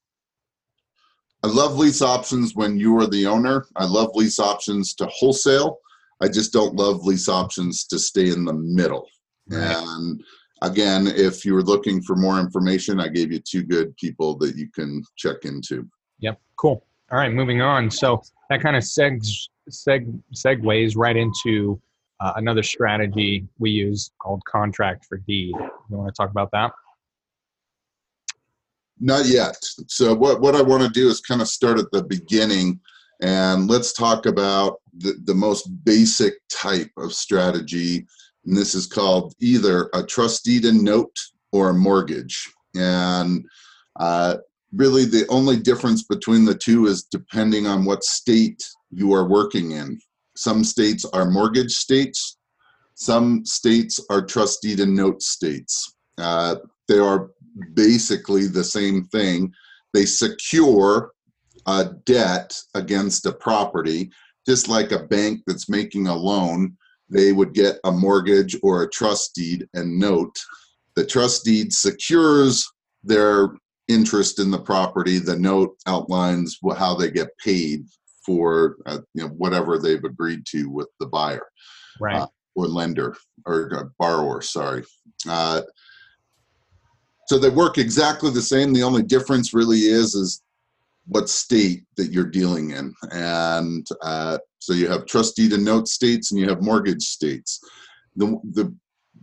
I 1.44 1.48
love 1.48 1.78
lease 1.78 2.02
options 2.02 2.56
when 2.56 2.80
you 2.80 2.98
are 3.00 3.08
the 3.08 3.28
owner. 3.28 3.66
I 3.76 3.86
love 3.86 4.16
lease 4.16 4.40
options 4.40 4.94
to 4.96 5.06
wholesale. 5.08 5.80
I 6.22 6.28
just 6.28 6.54
don't 6.54 6.76
love 6.76 7.06
lease 7.06 7.28
options 7.28 7.86
to 7.88 8.00
stay 8.00 8.30
in 8.30 8.46
the 8.46 8.54
middle. 8.54 9.08
Right. 9.50 9.76
And 9.76 10.24
again, 10.62 11.08
if 11.08 11.46
you're 11.46 11.62
looking 11.62 12.02
for 12.02 12.16
more 12.16 12.40
information, 12.40 13.00
I 13.00 13.08
gave 13.08 13.32
you 13.32 13.40
two 13.40 13.64
good 13.64 13.96
people 13.98 14.38
that 14.38 14.56
you 14.56 14.70
can 14.70 15.04
check 15.16 15.38
into. 15.44 15.88
Yep, 16.20 16.40
cool. 16.58 16.86
All 17.12 17.18
right, 17.18 17.32
moving 17.32 17.62
on. 17.62 17.92
So 17.92 18.22
that 18.50 18.62
kind 18.62 18.76
of 18.76 18.84
segs, 18.84 19.48
seg, 19.70 20.22
segues 20.34 20.94
right 20.96 21.16
into 21.16 21.80
uh, 22.20 22.34
another 22.38 22.64
strategy 22.64 23.48
we 23.60 23.72
use 23.72 24.12
called 24.20 24.42
contract 24.46 25.06
for 25.06 25.18
deed. 25.18 25.54
You 25.90 25.98
want 25.98 26.14
to 26.14 26.18
talk 26.18 26.32
about 26.32 26.52
that? 26.52 26.72
Not 29.00 29.26
yet. 29.26 29.58
So 29.88 30.14
what, 30.14 30.40
what 30.40 30.56
I 30.56 30.62
want 30.62 30.84
to 30.84 30.90
do 30.90 31.10
is 31.10 31.20
kind 31.20 31.42
of 31.42 31.50
start 31.50 31.78
at 31.80 31.92
the 31.92 32.04
beginning 32.04 32.80
and 33.22 33.70
let's 33.70 33.94
talk 33.94 34.26
about 34.26 34.82
the, 34.98 35.16
the 35.26 35.34
most 35.34 35.68
basic 35.84 36.34
type 36.50 36.92
of 36.98 37.14
strategy. 37.14 38.06
And 38.46 38.56
this 38.56 38.76
is 38.76 38.86
called 38.86 39.34
either 39.40 39.90
a 39.94 40.04
trust 40.04 40.46
deed 40.46 40.66
and 40.66 40.82
note 40.84 41.16
or 41.52 41.70
a 41.70 41.74
mortgage. 41.74 42.52
And 42.76 43.46
uh, 44.00 44.38
really 44.74 45.06
the 45.06 45.26
only 45.30 45.58
difference 45.58 46.04
between 46.04 46.46
the 46.46 46.56
two 46.56 46.88
is 46.88 47.04
depending 47.04 47.66
on 47.66 47.86
what 47.86 48.04
state 48.04 48.68
you 48.92 49.14
are 49.14 49.28
working 49.28 49.72
in. 49.72 50.00
Some 50.36 50.64
states 50.64 51.06
are 51.06 51.30
mortgage 51.30 51.72
states. 51.72 52.38
Some 52.96 53.46
states 53.46 54.00
are 54.10 54.26
trust 54.26 54.62
deed 54.62 54.80
and 54.80 54.96
note 54.96 55.22
states. 55.22 55.96
Uh, 56.18 56.58
they 56.88 57.00
are 57.00 57.32
basically 57.74 58.48
the 58.48 58.64
same 58.64 59.06
thing. 59.06 59.54
They 59.94 60.06
secure 60.06 61.12
a 61.68 61.86
debt 62.06 62.58
against 62.74 63.26
a 63.26 63.34
property, 63.34 64.12
just 64.46 64.68
like 64.68 64.92
a 64.92 65.04
bank 65.04 65.42
that's 65.48 65.70
making 65.70 66.08
a 66.08 66.16
loan. 66.16 66.78
They 67.10 67.32
would 67.32 67.54
get 67.54 67.78
a 67.84 67.92
mortgage 67.92 68.58
or 68.64 68.84
a 68.84 68.90
trust 68.90 69.36
deed 69.36 69.68
and 69.74 70.00
note. 70.00 70.36
The 70.96 71.06
trust 71.06 71.44
deed 71.44 71.72
secures 71.74 72.66
their 73.04 73.50
interest 73.88 74.40
in 74.40 74.50
the 74.50 74.60
property. 74.60 75.20
The 75.20 75.38
note 75.38 75.78
outlines 75.88 76.58
how 76.78 76.96
they 76.96 77.12
get 77.12 77.30
paid 77.44 77.86
for 78.26 78.78
uh, 78.88 79.00
you 79.14 79.24
know 79.24 79.30
whatever 79.30 79.78
they've 79.78 80.04
agreed 80.04 80.46
to 80.48 80.70
with 80.70 80.88
the 81.00 81.06
buyer, 81.06 81.46
right, 82.00 82.22
uh, 82.22 82.28
or 82.56 82.68
lender 82.68 83.16
or 83.46 83.72
uh, 83.76 83.84
borrower. 84.00 84.42
Sorry. 84.42 84.84
Uh, 85.30 85.62
so 87.28 87.38
they 87.38 87.50
work 87.50 87.78
exactly 87.78 88.32
the 88.32 88.42
same. 88.42 88.74
The 88.74 88.84
only 88.84 89.04
difference 89.04 89.54
really 89.54 89.80
is 89.80 90.16
is 90.16 90.42
what 91.08 91.30
state 91.30 91.84
that 91.98 92.12
you're 92.12 92.30
dealing 92.30 92.72
in, 92.72 92.94
and 93.12 93.88
uh, 94.02 94.38
so 94.60 94.74
you 94.74 94.88
have 94.88 95.06
trustee 95.06 95.50
to 95.50 95.58
note 95.58 95.88
states, 95.88 96.32
and 96.32 96.40
you 96.40 96.48
have 96.48 96.62
mortgage 96.62 97.04
states. 97.04 97.60
The 98.16 98.40
the 98.54 98.76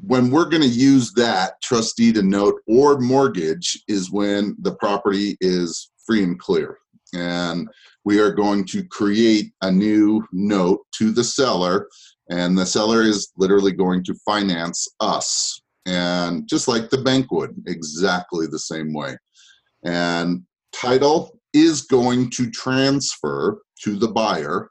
when 0.05 0.31
we're 0.31 0.49
going 0.49 0.62
to 0.62 0.69
use 0.69 1.12
that 1.12 1.61
trustee 1.62 2.12
to 2.12 2.23
note 2.23 2.61
or 2.67 2.99
mortgage 2.99 3.81
is 3.89 4.11
when 4.11 4.57
the 4.61 4.75
property 4.77 5.37
is 5.41 5.91
free 6.07 6.25
and 6.25 6.39
clear, 6.39 6.79
and 7.15 7.69
we 8.05 8.19
are 8.19 8.33
going 8.33 8.65
to 8.67 8.85
create 8.85 9.53
a 9.62 9.71
new 9.71 10.25
note 10.33 10.81
to 10.99 11.12
the 11.12 11.25
seller, 11.25 11.89
and 12.31 12.57
the 12.57 12.67
seller 12.67 13.03
is 13.03 13.33
literally 13.37 13.73
going 13.73 14.03
to 14.05 14.15
finance 14.25 14.89
us 15.01 15.62
and 15.87 16.49
just 16.49 16.69
like 16.69 16.91
the 16.91 17.03
bank 17.03 17.31
would, 17.33 17.55
exactly 17.67 18.47
the 18.47 18.59
same 18.59 18.93
way. 18.93 19.17
And 19.85 20.43
title 20.73 21.39
is 21.53 21.83
going 21.83 22.31
to 22.31 22.51
transfer 22.51 23.63
to 23.83 23.97
the 23.97 24.09
buyer. 24.09 24.71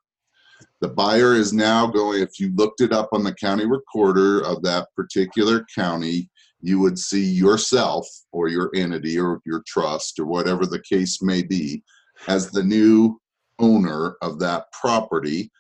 The 0.80 0.90
buyer 0.90 1.34
is 1.34 1.54
now 1.54 1.86
going, 1.88 2.22
if 2.22 2.40
you 2.40 2.54
looked 2.56 2.82
it 2.82 2.92
up 2.92 3.10
on 3.14 3.24
the 3.24 3.36
county 3.36 3.66
recorder 3.66 4.42
of 4.42 4.64
that 4.64 4.88
particular 4.96 5.66
county, 5.76 6.30
you 6.62 6.80
would 6.80 6.98
see 6.98 7.24
yourself 7.24 8.08
or 8.32 8.48
your 8.48 8.72
entity 8.76 9.20
or 9.20 9.42
your 9.46 9.64
trust 9.68 10.20
or 10.20 10.26
whatever 10.26 10.66
the 10.66 10.82
case 10.82 11.22
may 11.22 11.44
be 11.44 11.84
as 12.28 12.52
the 12.52 12.64
new 12.64 13.20
owner 13.60 14.16
of 14.22 14.40
that 14.40 14.66
property. 14.72 15.52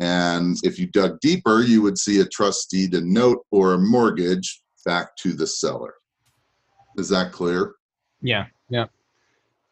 And 0.00 0.56
if 0.62 0.78
you 0.78 0.86
dug 0.86 1.18
deeper, 1.20 1.62
you 1.62 1.82
would 1.82 1.98
see 1.98 2.20
a 2.20 2.26
trustee 2.26 2.88
a 2.92 3.00
note, 3.00 3.44
or 3.50 3.74
a 3.74 3.78
mortgage 3.78 4.62
back 4.84 5.16
to 5.16 5.32
the 5.32 5.46
seller. 5.46 5.94
Is 6.96 7.08
that 7.08 7.32
clear? 7.32 7.74
Yeah, 8.20 8.46
yeah. 8.68 8.86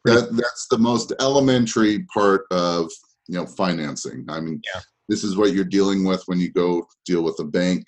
That, 0.06 0.36
that's 0.36 0.66
the 0.70 0.78
most 0.78 1.12
elementary 1.20 2.04
part 2.12 2.46
of 2.50 2.90
you 3.28 3.38
know 3.38 3.46
financing. 3.46 4.24
I 4.28 4.40
mean, 4.40 4.60
yeah. 4.74 4.80
this 5.08 5.24
is 5.24 5.36
what 5.36 5.52
you're 5.52 5.64
dealing 5.64 6.04
with 6.04 6.22
when 6.26 6.40
you 6.40 6.52
go 6.52 6.86
deal 7.04 7.22
with 7.22 7.38
a 7.40 7.44
bank. 7.44 7.84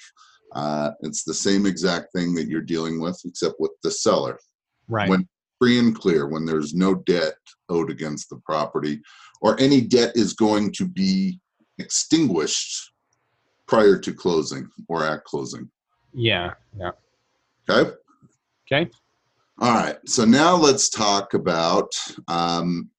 Uh, 0.55 0.91
it's 1.01 1.25
the 1.25 1.35
same 1.35 1.67
exact 1.67 2.13
thing 2.15 2.35
that 2.35 2.49
you're 2.49 2.63
dealing 2.63 3.01
with, 3.01 3.21
except 3.25 3.57
with 3.59 3.73
the 3.83 3.91
seller. 3.91 4.39
Right. 4.89 5.09
When 5.09 5.29
free 5.61 5.79
and 5.79 5.95
clear, 5.95 6.29
when 6.29 6.47
there's 6.47 6.75
no 6.75 6.95
debt 6.95 7.35
owed 7.69 7.91
against 7.91 8.31
the 8.31 8.41
property, 8.47 9.01
or 9.41 9.61
any 9.61 9.81
debt 9.81 10.13
is 10.15 10.33
going 10.33 10.73
to 10.73 10.87
be 10.87 11.39
extinguished 11.79 12.93
prior 13.67 13.99
to 13.99 14.13
closing 14.13 14.69
or 14.89 15.05
at 15.05 15.25
closing. 15.25 15.71
Yeah, 16.15 16.55
yeah. 16.79 16.91
Okay. 17.69 17.93
Okay. 18.71 18.91
All 19.61 19.75
right. 19.75 19.97
So 20.07 20.25
now 20.25 20.55
let's 20.55 20.89
talk 20.89 21.35
about 21.35 21.91
um, 22.29 22.91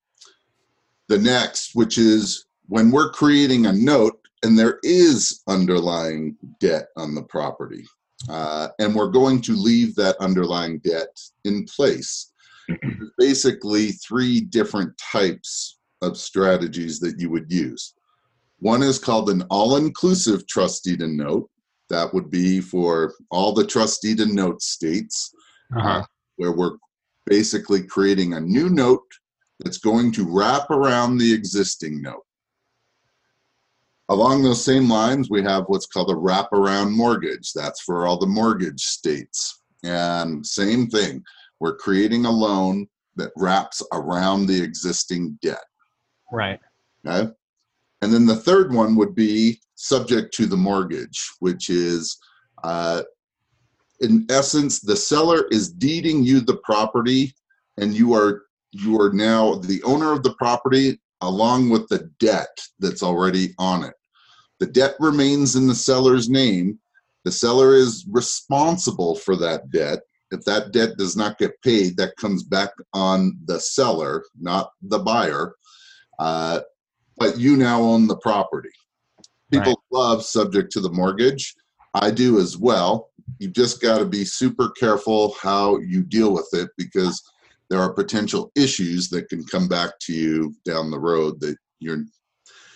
the 1.08 1.18
next, 1.18 1.74
which 1.74 1.98
is 1.98 2.48
when 2.68 2.92
we're 2.92 3.12
creating 3.12 3.66
a 3.66 3.74
note 3.74 4.20
and 4.44 4.58
there 4.58 4.80
is 4.84 5.42
underlying 5.48 6.36
debt 6.60 6.88
on 6.98 7.16
the 7.16 7.24
property. 7.24 7.86
Uh, 8.30 8.68
and 8.80 8.94
we're 8.94 9.10
going 9.10 9.42
to 9.42 9.54
leave 9.54 9.96
that 9.96 10.18
underlying 10.20 10.80
debt 10.80 11.18
in 11.46 11.66
place. 11.66 12.34
basically 13.18 13.92
three 13.94 14.42
different 14.42 14.94
types 14.98 15.80
of 16.02 16.18
strategies 16.18 17.00
that 17.00 17.20
you 17.20 17.30
would 17.30 17.52
use. 17.52 17.94
One 18.60 18.84
is 18.84 19.00
called 19.00 19.30
an 19.30 19.44
all 19.50 19.78
inclusive 19.78 20.46
trust 20.48 20.84
deed 20.84 21.02
and 21.02 21.18
note, 21.18 21.50
That 21.90 22.14
would 22.14 22.30
be 22.30 22.60
for 22.60 23.14
all 23.32 23.54
the 23.54 23.66
trustee 23.66 24.16
to 24.16 24.26
note 24.26 24.62
states, 24.62 25.34
Uh-huh. 25.76 26.04
Where 26.40 26.54
we're 26.54 26.78
basically 27.26 27.84
creating 27.84 28.34
a 28.34 28.40
new 28.40 28.70
note 28.70 29.04
that's 29.60 29.78
going 29.78 30.10
to 30.14 30.26
wrap 30.26 30.72
around 30.72 31.18
the 31.18 31.34
existing 31.34 32.02
note. 32.02 32.24
Along 34.08 34.42
those 34.42 34.64
same 34.64 34.90
lines, 34.90 35.30
we 35.30 35.44
have 35.44 35.66
what's 35.68 35.86
called 35.86 36.10
a 36.10 36.16
wraparound 36.16 36.92
mortgage. 36.92 37.52
That's 37.54 37.82
for 37.82 38.08
all 38.08 38.18
the 38.18 38.26
mortgage 38.26 38.82
states. 38.82 39.62
And 39.84 40.46
same 40.46 40.88
thing, 40.88 41.22
we're 41.60 41.76
creating 41.76 42.26
a 42.26 42.32
loan 42.32 42.88
that 43.18 43.32
wraps 43.36 43.84
around 43.92 44.46
the 44.46 44.64
existing 44.64 45.38
debt. 45.42 45.64
Right. 46.32 46.60
Okay. 47.06 47.30
And 48.02 48.14
then 48.14 48.26
the 48.26 48.36
third 48.38 48.74
one 48.74 48.96
would 48.96 49.14
be 49.14 49.60
subject 49.76 50.34
to 50.36 50.46
the 50.46 50.58
mortgage, 50.58 51.32
which 51.40 51.70
is, 51.70 52.18
uh, 52.64 53.04
in 54.02 54.26
essence, 54.30 54.80
the 54.80 54.96
seller 54.96 55.46
is 55.52 55.72
deeding 55.72 56.24
you 56.24 56.40
the 56.42 56.58
property, 56.64 57.34
and 57.78 57.94
you 57.94 58.14
are 58.14 58.44
you 58.72 59.00
are 59.02 59.12
now 59.12 59.56
the 59.56 59.82
owner 59.84 60.12
of 60.12 60.24
the 60.24 60.36
property 60.36 61.00
along 61.22 61.70
with 61.70 61.88
the 61.88 62.10
debt 62.20 62.60
that's 62.80 63.04
already 63.04 63.54
on 63.58 63.84
it. 63.84 63.94
The 64.60 64.68
debt 64.68 64.96
remains 65.00 65.56
in 65.56 65.68
the 65.68 65.76
seller's 65.76 66.30
name. 66.30 66.80
The 67.26 67.32
seller 67.32 67.74
is 67.74 68.06
responsible 68.10 69.16
for 69.16 69.36
that 69.38 69.70
debt. 69.72 70.00
If 70.32 70.46
that 70.46 70.72
debt 70.72 70.98
does 70.98 71.18
not 71.18 71.40
get 71.40 71.60
paid, 71.64 71.98
that 71.98 72.16
comes 72.18 72.44
back 72.44 72.70
on 72.94 73.38
the 73.46 73.60
seller, 73.60 74.24
not 74.40 74.72
the 74.84 75.00
buyer. 75.00 75.56
Uh, 76.20 76.62
but 77.18 77.38
you 77.38 77.58
now 77.58 77.82
own 77.82 78.08
the 78.08 78.18
property. 78.18 78.70
People 79.52 79.82
love 79.92 80.24
subject 80.24 80.72
to 80.74 80.80
the 80.80 80.92
mortgage. 80.92 81.56
I 81.96 82.12
do 82.12 82.40
as 82.40 82.58
well. 82.58 83.09
You 83.40 83.50
just 83.50 83.82
got 83.82 84.00
to 84.00 84.06
be 84.06 84.26
super 84.26 84.70
careful 84.72 85.36
how 85.42 85.80
you 85.80 86.04
deal 86.04 86.34
with 86.34 86.50
it 86.54 86.70
because 86.78 87.22
there 87.70 87.80
are 87.80 87.94
potential 87.94 88.52
issues 88.56 89.10
that 89.10 89.30
can 89.30 89.44
come 89.46 89.68
back 89.68 89.98
to 90.02 90.14
you 90.14 90.54
down 90.66 90.92
the 90.92 91.00
road 91.00 91.40
that 91.42 91.58
you're 91.80 92.04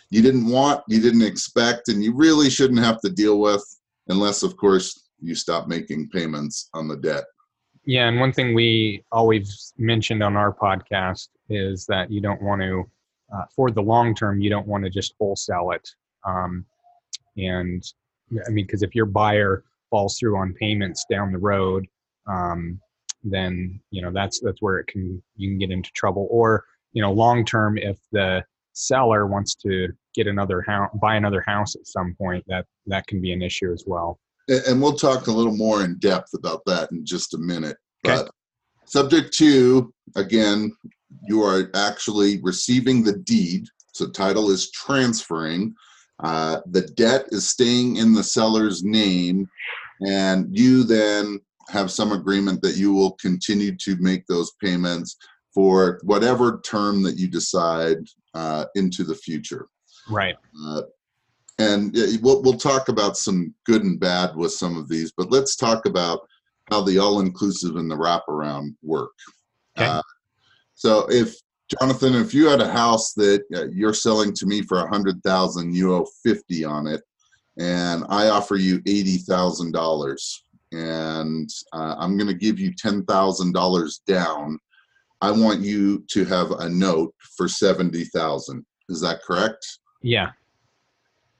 you 0.09 0.21
didn't 0.21 0.47
want, 0.47 0.83
you 0.87 1.01
didn't 1.01 1.23
expect, 1.23 1.89
and 1.89 2.03
you 2.03 2.13
really 2.13 2.47
shouldn't 2.47 2.79
have 2.79 3.01
to 3.01 3.09
deal 3.09 3.39
with 3.39 3.63
unless, 4.09 4.43
of 4.43 4.55
course, 4.57 5.09
you 5.19 5.33
stop 5.33 5.67
making 5.67 6.09
payments 6.09 6.69
on 6.75 6.87
the 6.87 6.97
debt. 6.97 7.23
Yeah, 7.85 8.07
and 8.07 8.19
one 8.19 8.31
thing 8.31 8.53
we 8.53 9.03
always 9.11 9.73
mentioned 9.77 10.21
on 10.21 10.37
our 10.37 10.53
podcast 10.53 11.29
is 11.49 11.87
that 11.87 12.11
you 12.11 12.21
don't 12.21 12.41
want 12.43 12.61
to, 12.61 12.89
uh, 13.35 13.45
for 13.55 13.71
the 13.71 13.81
long 13.81 14.13
term, 14.13 14.39
you 14.39 14.51
don't 14.51 14.67
want 14.67 14.83
to 14.83 14.89
just 14.91 15.15
wholesale 15.19 15.71
it. 15.71 15.89
Um, 16.23 16.63
and 17.35 17.83
I 18.45 18.51
mean, 18.51 18.65
because 18.65 18.83
if 18.83 18.93
your 18.93 19.07
buyer 19.07 19.63
falls 19.93 20.17
through 20.17 20.35
on 20.35 20.55
payments 20.55 21.05
down 21.07 21.31
the 21.31 21.37
road, 21.37 21.85
um, 22.25 22.79
then 23.23 23.79
you 23.91 24.01
know 24.01 24.11
that's 24.11 24.39
that's 24.39 24.59
where 24.59 24.79
it 24.79 24.87
can 24.87 25.21
you 25.35 25.49
can 25.51 25.59
get 25.59 25.69
into 25.69 25.91
trouble. 25.95 26.27
Or 26.31 26.65
you 26.93 27.01
know, 27.03 27.11
long 27.11 27.45
term, 27.45 27.77
if 27.77 27.97
the 28.11 28.43
seller 28.73 29.27
wants 29.27 29.53
to 29.55 29.89
get 30.15 30.25
another 30.25 30.61
house, 30.61 30.89
buy 30.99 31.15
another 31.15 31.41
house 31.41 31.75
at 31.75 31.85
some 31.85 32.15
point, 32.17 32.43
that 32.47 32.65
that 32.87 33.05
can 33.05 33.21
be 33.21 33.33
an 33.33 33.43
issue 33.43 33.71
as 33.71 33.83
well. 33.85 34.19
And 34.49 34.81
we'll 34.81 34.97
talk 34.97 35.27
a 35.27 35.31
little 35.31 35.55
more 35.55 35.83
in 35.83 35.99
depth 35.99 36.33
about 36.33 36.63
that 36.65 36.91
in 36.91 37.05
just 37.05 37.35
a 37.35 37.37
minute. 37.37 37.77
Okay. 38.05 38.23
But 38.23 38.31
subject 38.85 39.31
to, 39.35 39.93
again, 40.15 40.75
you 41.27 41.43
are 41.43 41.69
actually 41.75 42.41
receiving 42.41 43.03
the 43.03 43.17
deed. 43.19 43.67
So 43.93 44.09
title 44.09 44.49
is 44.49 44.71
transferring. 44.71 45.75
Uh, 46.19 46.59
the 46.71 46.81
debt 46.81 47.25
is 47.29 47.49
staying 47.49 47.97
in 47.97 48.13
the 48.13 48.23
seller's 48.23 48.83
name. 48.83 49.47
And 50.05 50.47
you 50.51 50.83
then 50.83 51.39
have 51.69 51.91
some 51.91 52.11
agreement 52.11 52.61
that 52.61 52.75
you 52.75 52.93
will 52.93 53.13
continue 53.13 53.75
to 53.77 53.95
make 53.99 54.25
those 54.27 54.51
payments 54.61 55.15
for 55.53 55.99
whatever 56.03 56.61
term 56.65 57.03
that 57.03 57.17
you 57.17 57.27
decide 57.27 57.97
uh, 58.33 58.65
into 58.75 59.03
the 59.03 59.15
future. 59.15 59.67
Right. 60.09 60.35
Uh, 60.65 60.81
and 61.59 61.95
we'll, 62.21 62.41
we'll 62.41 62.57
talk 62.57 62.89
about 62.89 63.15
some 63.15 63.53
good 63.65 63.83
and 63.83 63.99
bad 63.99 64.35
with 64.35 64.51
some 64.51 64.77
of 64.77 64.89
these, 64.89 65.13
but 65.15 65.31
let's 65.31 65.55
talk 65.55 65.85
about 65.85 66.21
how 66.71 66.81
the 66.81 66.97
all-inclusive 66.97 67.75
and 67.75 67.89
the 67.89 67.95
wraparound 67.95 68.75
work. 68.81 69.11
Okay. 69.77 69.89
Uh, 69.89 70.01
so 70.75 71.05
if 71.09 71.35
Jonathan, 71.79 72.15
if 72.15 72.33
you 72.33 72.47
had 72.47 72.61
a 72.61 72.71
house 72.71 73.13
that 73.13 73.43
uh, 73.55 73.67
you're 73.71 73.93
selling 73.93 74.33
to 74.33 74.45
me 74.45 74.61
for 74.63 74.79
a 74.79 74.89
hundred 74.89 75.21
thousand, 75.23 75.75
you 75.75 75.93
owe 75.93 76.07
fifty 76.23 76.65
on 76.65 76.87
it, 76.87 77.01
and 77.57 78.03
I 78.09 78.29
offer 78.29 78.55
you 78.55 78.81
eighty 78.85 79.17
thousand 79.17 79.73
dollars, 79.73 80.43
and 80.71 81.49
uh, 81.73 81.95
I'm 81.97 82.17
going 82.17 82.29
to 82.29 82.33
give 82.33 82.59
you 82.59 82.73
ten 82.77 83.03
thousand 83.05 83.53
dollars 83.53 84.01
down. 84.07 84.59
I 85.21 85.31
want 85.31 85.61
you 85.61 86.03
to 86.11 86.25
have 86.25 86.51
a 86.51 86.69
note 86.69 87.13
for 87.37 87.47
seventy 87.47 88.05
thousand. 88.05 88.65
Is 88.89 89.01
that 89.01 89.21
correct? 89.23 89.65
Yeah. 90.01 90.31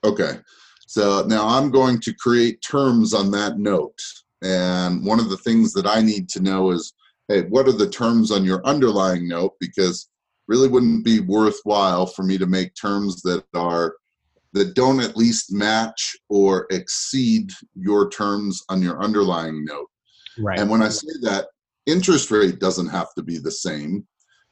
Okay. 0.04 0.39
So 0.88 1.26
now 1.28 1.47
I'm 1.47 1.71
going 1.71 1.99
to 2.02 2.13
create 2.13 2.62
terms 2.62 3.13
on 3.13 3.32
that 3.32 3.58
note. 3.58 3.99
And 4.43 5.06
one 5.06 5.19
of 5.19 5.30
the 5.30 5.38
things 5.38 5.73
that 5.73 5.88
I 5.88 6.02
need 6.02 6.30
to 6.30 6.41
know 6.41 6.71
is, 6.71 6.93
hey, 7.28 7.43
what 7.43 7.67
are 7.67 7.73
the 7.73 7.89
terms 7.89 8.30
on 8.32 8.43
your 8.43 8.65
underlying 8.65 9.28
note? 9.28 9.54
Because 9.60 10.10
really 10.47 10.67
wouldn't 10.67 11.06
be 11.06 11.19
worthwhile 11.21 12.06
for 12.06 12.23
me 12.23 12.38
to 12.38 12.45
make 12.45 12.76
terms 12.76 13.21
that 13.23 13.43
are 13.54 13.95
that 14.54 14.76
don't 14.76 15.00
at 15.00 15.18
least 15.18 15.52
match 15.52 16.16
or 16.30 16.68
exceed 16.70 17.52
your 17.76 18.10
terms 18.10 18.62
on 18.70 18.82
your 18.82 19.02
underlying 19.02 19.66
note. 19.66 19.88
Right. 20.38 20.60
And 20.60 20.70
when 20.70 20.82
I 20.82 20.89
say 20.89 21.08
that, 21.24 21.48
interest 21.86 22.32
rate 22.32 22.60
doesn't 22.60 22.88
have 22.88 23.08
to 23.18 23.24
be 23.24 23.38
the 23.39 23.52
same, 23.52 24.08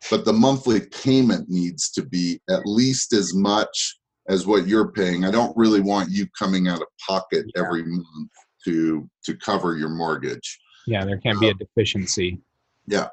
but 0.09 0.25
the 0.25 0.33
monthly 0.33 0.81
payment 0.81 1.49
needs 1.49 1.89
to 1.91 2.03
be 2.03 2.39
at 2.49 2.65
least 2.65 3.13
as 3.13 3.33
much 3.33 3.97
as 4.27 4.45
what 4.45 4.67
you're 4.67 4.91
paying. 4.91 5.23
I 5.23 5.31
don't 5.31 5.55
really 5.55 5.81
want 5.81 6.09
you 6.11 6.27
coming 6.37 6.67
out 6.67 6.81
of 6.81 6.87
pocket 7.07 7.45
Yeah. 7.55 7.63
every 7.63 7.83
month 7.83 8.29
to 8.65 9.09
to 9.25 9.35
cover 9.37 9.75
your 9.77 9.89
mortgage. 9.89 10.59
yeah, 10.87 11.05
there 11.05 11.19
can 11.19 11.39
be 11.39 11.47
a 11.47 11.51
um, 11.51 11.57
deficiency. 11.57 12.39
Yeah. 12.87 13.07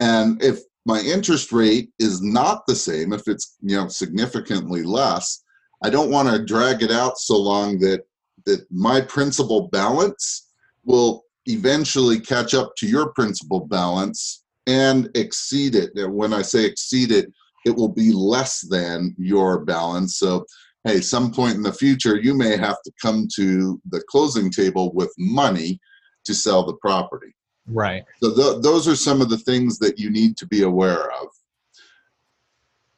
And 0.00 0.42
if 0.42 0.60
my 0.86 1.00
interest 1.00 1.52
rate 1.52 1.90
is 1.98 2.22
not 2.22 2.66
the 2.66 2.74
same, 2.76 3.12
if 3.12 3.26
it's 3.28 3.56
you 3.60 3.76
know 3.76 3.88
significantly 3.88 4.82
less, 4.82 5.42
I 5.82 5.90
don't 5.90 6.10
want 6.10 6.28
to 6.28 6.44
drag 6.44 6.82
it 6.82 6.90
out 6.90 7.18
so 7.18 7.36
long 7.36 7.78
that 7.80 8.02
that 8.46 8.66
my 8.70 9.00
principal 9.00 9.68
balance 9.68 10.48
will 10.84 11.24
eventually 11.46 12.18
catch 12.18 12.54
up 12.54 12.72
to 12.76 12.86
your 12.86 13.12
principal 13.12 13.66
balance 13.66 14.44
and 14.66 15.10
exceed 15.14 15.74
it. 15.74 15.90
And 15.94 16.14
when 16.14 16.32
I 16.32 16.42
say 16.42 16.64
exceed 16.64 17.10
it, 17.10 17.32
it 17.66 17.74
will 17.74 17.88
be 17.88 18.12
less 18.12 18.60
than 18.60 19.14
your 19.18 19.64
balance. 19.64 20.18
So 20.18 20.46
hey, 20.84 21.00
some 21.00 21.32
point 21.32 21.56
in 21.56 21.62
the 21.62 21.72
future, 21.72 22.16
you 22.16 22.34
may 22.34 22.56
have 22.56 22.80
to 22.84 22.92
come 23.00 23.28
to 23.36 23.80
the 23.90 24.02
closing 24.08 24.50
table 24.50 24.92
with 24.94 25.12
money 25.18 25.80
to 26.24 26.34
sell 26.34 26.64
the 26.64 26.74
property. 26.74 27.34
Right. 27.66 28.04
So 28.22 28.34
th- 28.34 28.62
those 28.62 28.88
are 28.88 28.96
some 28.96 29.20
of 29.20 29.28
the 29.28 29.38
things 29.38 29.78
that 29.80 29.98
you 29.98 30.10
need 30.10 30.36
to 30.38 30.46
be 30.46 30.62
aware 30.62 31.10
of. 31.12 31.28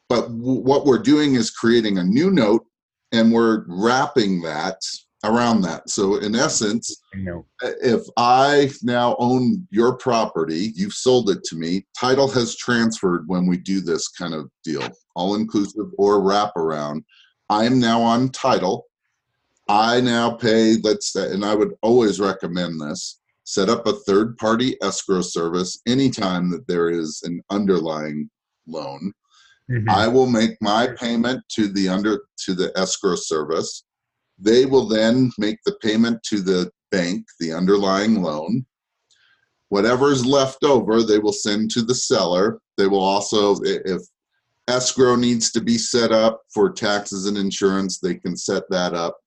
But 0.09 0.23
w- 0.23 0.61
what 0.61 0.87
we're 0.87 1.03
doing 1.03 1.35
is 1.35 1.51
creating 1.51 1.99
a 1.99 2.05
new 2.05 2.31
note 2.31 2.67
and 3.13 3.33
we're 3.33 3.65
wrapping 3.67 4.41
that 4.43 4.77
around 5.25 5.61
that. 5.63 5.89
So 5.91 6.17
in 6.17 6.35
essence, 6.35 7.03
if 7.83 8.03
I 8.17 8.71
now 8.83 9.17
own 9.19 9.67
your 9.71 9.97
property, 9.97 10.73
you've 10.75 10.95
sold 10.95 11.29
it 11.31 11.45
to 11.45 11.57
me, 11.57 11.87
title 11.99 12.29
has 12.29 12.57
transferred 12.57 13.29
when 13.29 13.47
we 13.47 13.59
do 13.59 13.81
this 13.81 14.09
kind 14.09 14.33
of 14.33 14.51
deal, 14.65 14.89
all 15.15 15.35
inclusive 15.35 15.87
or 15.99 16.21
wraparound. 16.21 17.05
I 17.51 17.65
am 17.65 17.79
now 17.79 18.01
on 18.01 18.31
title. 18.31 18.87
I 19.69 20.01
now 20.01 20.31
pay, 20.31 20.77
let's 20.83 21.13
say, 21.13 21.31
and 21.33 21.45
I 21.45 21.55
would 21.55 21.75
always 21.83 22.19
recommend 22.19 22.81
this 22.81 23.21
set 23.45 23.69
up 23.69 23.85
a 23.87 23.93
third 23.93 24.37
party 24.37 24.77
escrow 24.81 25.21
service 25.21 25.81
anytime 25.87 26.51
that 26.51 26.67
there 26.69 26.89
is 26.89 27.21
an 27.25 27.43
underlying 27.51 28.31
loan. 28.69 29.13
Mhm. 29.71 29.89
I 29.89 30.09
will 30.09 30.27
make 30.27 30.61
my 30.61 30.89
payment 30.89 31.43
to 31.51 31.69
the 31.69 31.89
under 31.89 32.23
to 32.45 32.55
the 32.55 32.77
escrow 32.77 33.15
service. 33.15 33.85
They 34.39 34.67
will 34.67 34.89
then 34.89 35.31
make 35.39 35.59
the 35.65 35.77
payment 35.81 36.23
to 36.25 36.41
the 36.41 36.71
bank, 36.91 37.27
the 37.39 37.53
underlying 37.53 38.23
loan. 38.23 38.67
Whatever 39.69 40.11
is 40.11 40.27
left 40.27 40.65
over, 40.65 41.03
they 41.03 41.19
will 41.19 41.33
send 41.33 41.71
to 41.73 41.83
the 41.83 41.95
seller. 41.95 42.61
They 42.77 42.89
will 42.89 43.01
also, 43.01 43.57
if 43.63 44.03
escrow 44.67 45.15
needs 45.15 45.53
to 45.53 45.61
be 45.61 45.79
set 45.79 46.11
up 46.11 46.43
for 46.53 46.71
taxes 46.71 47.27
and 47.27 47.39
insurance, 47.39 47.99
they 47.99 48.17
can 48.17 48.37
set 48.37 48.65
that 48.71 48.95
up. 48.95 49.19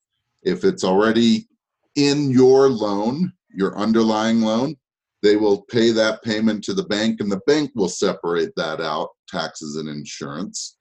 If 0.41 0.65
it's 0.65 0.84
already 0.84 1.47
in 1.95 2.32
your 2.32 2.67
loan, 2.69 3.32
your 3.49 3.77
underlying 3.77 4.41
loan, 4.41 4.75
they 5.23 5.36
will 5.36 5.63
pay 5.63 5.89
that 5.89 6.21
payment 6.21 6.63
to 6.63 6.73
the 6.73 6.83
bank 6.83 7.19
and 7.19 7.31
the 7.31 7.41
bank 7.47 7.71
will 7.73 7.89
separate 7.89 8.51
that 8.55 8.79
out 8.79 9.09
taxes 9.27 9.77
and 9.77 9.89
insurance 9.89 10.77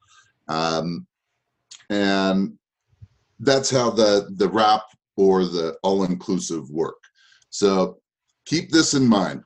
um, 0.48 1.06
and 1.88 2.52
that's 3.40 3.70
how 3.70 3.90
the 3.90 4.28
the 4.36 4.48
wrap 4.48 4.82
or 5.16 5.44
the 5.44 5.76
all-inclusive 5.82 6.68
work. 6.70 6.96
So 7.50 7.98
keep 8.46 8.70
this 8.70 8.94
in 8.94 9.06
mind. 9.06 9.42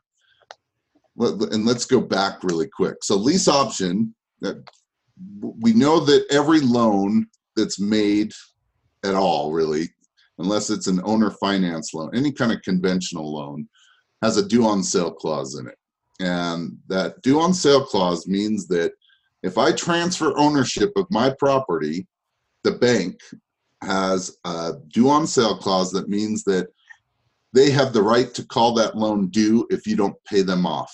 And 1.19 1.65
let's 1.65 1.87
go 1.87 2.01
back 2.01 2.45
really 2.45 2.69
quick. 2.69 2.97
So 3.03 3.17
lease 3.17 3.49
option, 3.49 4.15
we 5.41 5.73
know 5.73 6.01
that 6.01 6.27
every 6.31 6.61
loan 6.61 7.27
that's 7.57 7.81
made 7.81 8.33
at 9.03 9.15
all, 9.15 9.53
really, 9.53 9.89
unless 10.39 10.69
it's 10.69 10.89
an 10.89 11.01
owner 11.05 11.31
finance 11.31 11.95
loan, 11.95 12.11
any 12.15 12.31
kind 12.31 12.53
of 12.53 12.61
conventional 12.63 13.33
loan, 13.33 13.67
has 14.23 14.37
a 14.37 14.47
due 14.47 14.67
on 14.67 14.83
sale 14.83 15.13
clause 15.13 15.59
in 15.59 15.67
it. 15.67 15.77
And 16.21 16.79
that 16.89 17.21
due 17.23 17.41
on 17.41 17.53
sale 17.53 17.85
clause 17.85 18.27
means 18.27 18.67
that 18.69 18.93
if 19.43 19.59
I 19.59 19.73
transfer 19.73 20.37
ownership 20.37 20.93
of 20.97 21.07
my 21.11 21.31
property, 21.39 22.07
the 22.65 22.73
bank 22.73 23.21
has 23.83 24.37
a 24.45 24.75
due 24.89 25.11
on 25.11 25.27
sale 25.27 25.59
clause 25.59 25.93
that 25.93 26.09
means 26.09 26.43
that 26.45 26.69
they 27.53 27.71
have 27.71 27.93
the 27.93 28.03
right 28.03 28.33
to 28.35 28.45
call 28.45 28.75
that 28.75 28.97
loan 28.97 29.29
due 29.29 29.67
if 29.71 29.87
you 29.87 29.97
don't 29.97 30.17
pay 30.25 30.43
them 30.43 30.67
off. 30.67 30.93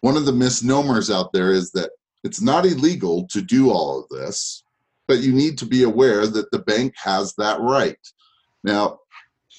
One 0.00 0.16
of 0.16 0.26
the 0.26 0.32
misnomers 0.32 1.10
out 1.10 1.32
there 1.32 1.50
is 1.52 1.72
that 1.72 1.90
it's 2.22 2.40
not 2.40 2.66
illegal 2.66 3.26
to 3.28 3.40
do 3.40 3.70
all 3.70 3.98
of 3.98 4.08
this, 4.08 4.62
but 5.08 5.18
you 5.18 5.32
need 5.32 5.58
to 5.58 5.66
be 5.66 5.82
aware 5.82 6.26
that 6.26 6.50
the 6.50 6.60
bank 6.60 6.94
has 6.96 7.34
that 7.38 7.60
right. 7.60 7.98
Now, 8.62 9.00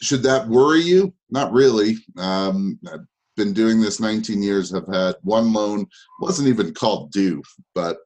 should 0.01 0.23
that 0.23 0.47
worry 0.47 0.81
you? 0.81 1.13
Not 1.29 1.51
really. 1.51 1.97
Um, 2.17 2.79
I've 2.91 3.05
been 3.35 3.53
doing 3.53 3.81
this 3.81 3.99
19 3.99 4.41
years, 4.41 4.73
have 4.73 4.87
had 4.87 5.15
one 5.21 5.53
loan, 5.53 5.85
wasn't 6.21 6.47
even 6.47 6.73
called 6.73 7.11
due, 7.11 7.41
but 7.75 7.97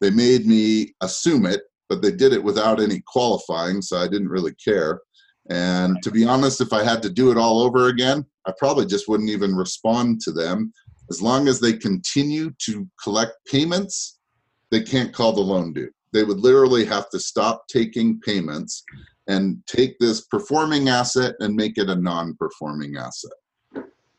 they 0.00 0.10
made 0.10 0.46
me 0.46 0.94
assume 1.02 1.46
it, 1.46 1.62
but 1.88 2.02
they 2.02 2.10
did 2.10 2.32
it 2.32 2.42
without 2.42 2.80
any 2.80 3.02
qualifying, 3.06 3.82
so 3.82 3.96
I 3.96 4.08
didn't 4.08 4.28
really 4.28 4.54
care. 4.54 5.00
And 5.50 6.02
to 6.02 6.10
be 6.10 6.24
honest, 6.24 6.60
if 6.60 6.72
I 6.72 6.82
had 6.82 7.02
to 7.02 7.10
do 7.10 7.30
it 7.30 7.38
all 7.38 7.60
over 7.60 7.88
again, 7.88 8.24
I 8.46 8.52
probably 8.58 8.86
just 8.86 9.08
wouldn't 9.08 9.30
even 9.30 9.54
respond 9.54 10.20
to 10.22 10.32
them. 10.32 10.72
As 11.10 11.20
long 11.20 11.48
as 11.48 11.60
they 11.60 11.74
continue 11.74 12.50
to 12.66 12.88
collect 13.02 13.32
payments, 13.50 14.18
they 14.70 14.82
can't 14.82 15.12
call 15.12 15.32
the 15.32 15.40
loan 15.40 15.72
due. 15.72 15.90
They 16.12 16.24
would 16.24 16.38
literally 16.38 16.84
have 16.86 17.10
to 17.10 17.18
stop 17.18 17.66
taking 17.68 18.20
payments 18.20 18.84
and 19.26 19.58
take 19.66 19.98
this 19.98 20.22
performing 20.22 20.88
asset 20.88 21.34
and 21.40 21.54
make 21.54 21.78
it 21.78 21.88
a 21.88 21.94
non-performing 21.94 22.96
asset. 22.96 23.32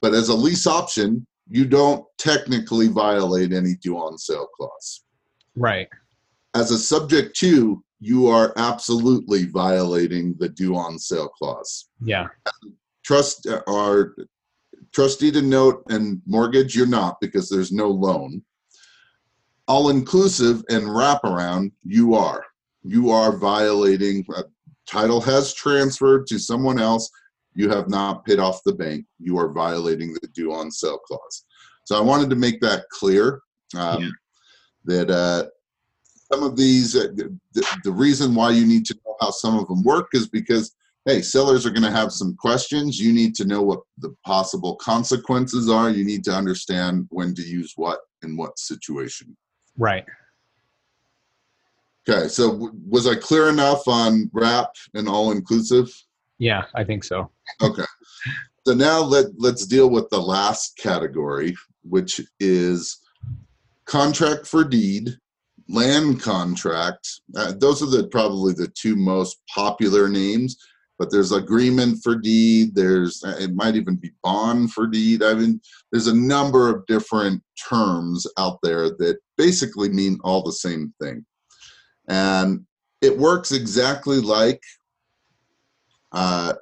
But 0.01 0.13
as 0.13 0.29
a 0.29 0.35
lease 0.35 0.67
option, 0.67 1.25
you 1.47 1.65
don't 1.65 2.05
technically 2.17 2.87
violate 2.87 3.53
any 3.53 3.75
due 3.75 3.97
on 3.97 4.17
sale 4.17 4.47
clause. 4.55 5.03
Right. 5.55 5.87
As 6.55 6.71
a 6.71 6.77
subject 6.77 7.35
to, 7.37 7.83
you 7.99 8.27
are 8.27 8.53
absolutely 8.57 9.45
violating 9.45 10.35
the 10.39 10.49
due 10.49 10.75
on 10.75 10.97
sale 10.97 11.29
clause. 11.29 11.89
Yeah. 12.01 12.27
Trust 13.03 13.47
or 13.67 14.15
trustee 14.93 15.31
to 15.31 15.41
note 15.41 15.83
and 15.89 16.21
mortgage, 16.25 16.75
you're 16.75 16.87
not 16.87 17.19
because 17.21 17.49
there's 17.49 17.71
no 17.71 17.89
loan. 17.89 18.41
All 19.67 19.89
inclusive 19.89 20.63
and 20.69 20.83
wraparound, 20.83 21.71
you 21.83 22.15
are. 22.15 22.43
You 22.83 23.11
are 23.11 23.35
violating 23.37 24.25
uh, 24.35 24.43
title 24.87 25.21
has 25.21 25.53
transferred 25.53 26.27
to 26.27 26.39
someone 26.39 26.79
else, 26.79 27.09
you 27.53 27.69
have 27.69 27.89
not 27.89 28.25
paid 28.25 28.39
off 28.39 28.63
the 28.65 28.73
bank, 28.73 29.05
you 29.19 29.37
are 29.37 29.51
violating 29.51 30.13
the 30.13 30.27
due 30.33 30.53
on 30.53 30.71
sale 30.71 30.99
clause. 30.99 31.45
So 31.85 31.97
I 31.97 32.01
wanted 32.01 32.29
to 32.29 32.35
make 32.35 32.59
that 32.61 32.85
clear 32.89 33.41
um, 33.77 34.03
yeah. 34.03 34.09
that 34.85 35.09
uh, 35.09 35.45
some 36.33 36.43
of 36.43 36.57
these, 36.57 36.95
uh, 36.95 37.07
the, 37.15 37.37
the 37.83 37.91
reason 37.91 38.35
why 38.35 38.51
you 38.51 38.65
need 38.65 38.85
to 38.87 38.95
know 39.05 39.15
how 39.21 39.31
some 39.31 39.57
of 39.57 39.67
them 39.67 39.83
work 39.83 40.09
is 40.13 40.27
because 40.27 40.75
hey, 41.05 41.21
sellers 41.21 41.65
are 41.65 41.71
going 41.71 41.83
to 41.83 41.91
have 41.91 42.11
some 42.11 42.35
questions. 42.35 42.99
You 42.99 43.13
need 43.13 43.35
to 43.35 43.45
know 43.45 43.61
what 43.61 43.81
the 43.99 44.15
possible 44.25 44.75
consequences 44.75 45.69
are. 45.69 45.91
You 45.91 46.03
need 46.03 46.23
to 46.25 46.31
understand 46.31 47.05
when 47.09 47.35
to 47.35 47.43
use 47.43 47.73
what 47.75 47.99
in 48.23 48.35
what 48.35 48.57
situation. 48.57 49.37
Right. 49.77 50.05
Okay, 52.07 52.27
so 52.27 52.51
w- 52.51 52.73
was 52.87 53.07
I 53.07 53.15
clear 53.15 53.49
enough 53.49 53.87
on 53.87 54.29
wrap 54.33 54.69
and 54.93 55.09
all 55.09 55.31
inclusive? 55.31 55.89
Yeah, 56.37 56.65
I 56.75 56.83
think 56.83 57.03
so. 57.03 57.31
Okay. 57.61 57.85
So 58.67 58.73
now 58.73 58.99
let 58.99 59.27
let's 59.37 59.65
deal 59.65 59.89
with 59.89 60.09
the 60.09 60.21
last 60.21 60.77
category, 60.77 61.55
which 61.83 62.19
is 62.39 62.99
contract 63.85 64.47
for 64.47 64.63
deed, 64.63 65.09
land 65.69 66.21
contract. 66.21 67.07
Uh, 67.35 67.53
those 67.57 67.81
are 67.81 67.89
the 67.89 68.07
probably 68.07 68.53
the 68.53 68.71
two 68.75 68.95
most 68.95 69.37
popular 69.53 70.09
names. 70.09 70.57
But 70.97 71.11
there's 71.11 71.33
agreement 71.33 71.99
for 72.01 72.15
deed. 72.15 72.73
There's 72.73 73.21
uh, 73.23 73.35
it 73.37 73.53
might 73.53 73.75
even 73.75 73.97
be 73.97 74.11
bond 74.23 74.71
for 74.71 74.87
deed. 74.87 75.23
I 75.23 75.33
mean, 75.33 75.59
there's 75.91 76.07
a 76.07 76.15
number 76.15 76.73
of 76.73 76.85
different 76.87 77.43
terms 77.69 78.25
out 78.37 78.59
there 78.63 78.89
that 78.89 79.17
basically 79.37 79.89
mean 79.89 80.17
all 80.23 80.41
the 80.41 80.53
same 80.53 80.93
thing. 81.01 81.25
And 82.07 82.65
it 83.01 83.17
works 83.17 83.51
exactly 83.51 84.19
like 84.19 84.61
uh, 86.11 86.53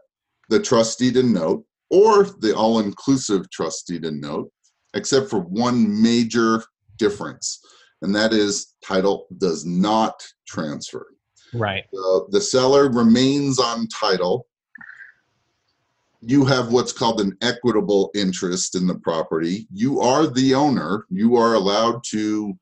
the 0.49 0.60
trust 0.60 0.99
deed 0.99 1.17
and 1.17 1.34
note 1.34 1.65
or 1.89 2.23
the 2.39 2.56
all 2.56 2.79
inclusive 2.79 3.49
trust 3.51 3.88
deed 3.88 4.03
and 4.03 4.19
note, 4.19 4.51
except 4.95 5.29
for 5.29 5.41
one 5.41 6.01
major 6.01 6.63
difference, 6.97 7.60
and 8.01 8.15
that 8.15 8.34
is 8.34 8.73
title 8.84 9.27
does 9.38 9.63
not 9.63 10.25
transfer. 10.47 11.06
Right. 11.53 11.84
So 11.93 12.27
the 12.32 12.41
seller 12.41 12.89
remains 12.89 13.60
on 13.60 13.88
title. 13.88 14.47
You 16.21 16.45
have 16.45 16.71
what's 16.71 16.93
called 16.93 17.21
an 17.21 17.38
equitable 17.41 18.10
interest 18.15 18.75
in 18.75 18.88
the 18.88 18.95
property. 18.95 19.67
You 19.71 19.99
are 19.99 20.25
the 20.25 20.56
owner. 20.56 21.06
You 21.10 21.36
are 21.36 21.53
allowed 21.53 22.03
to 22.06 22.58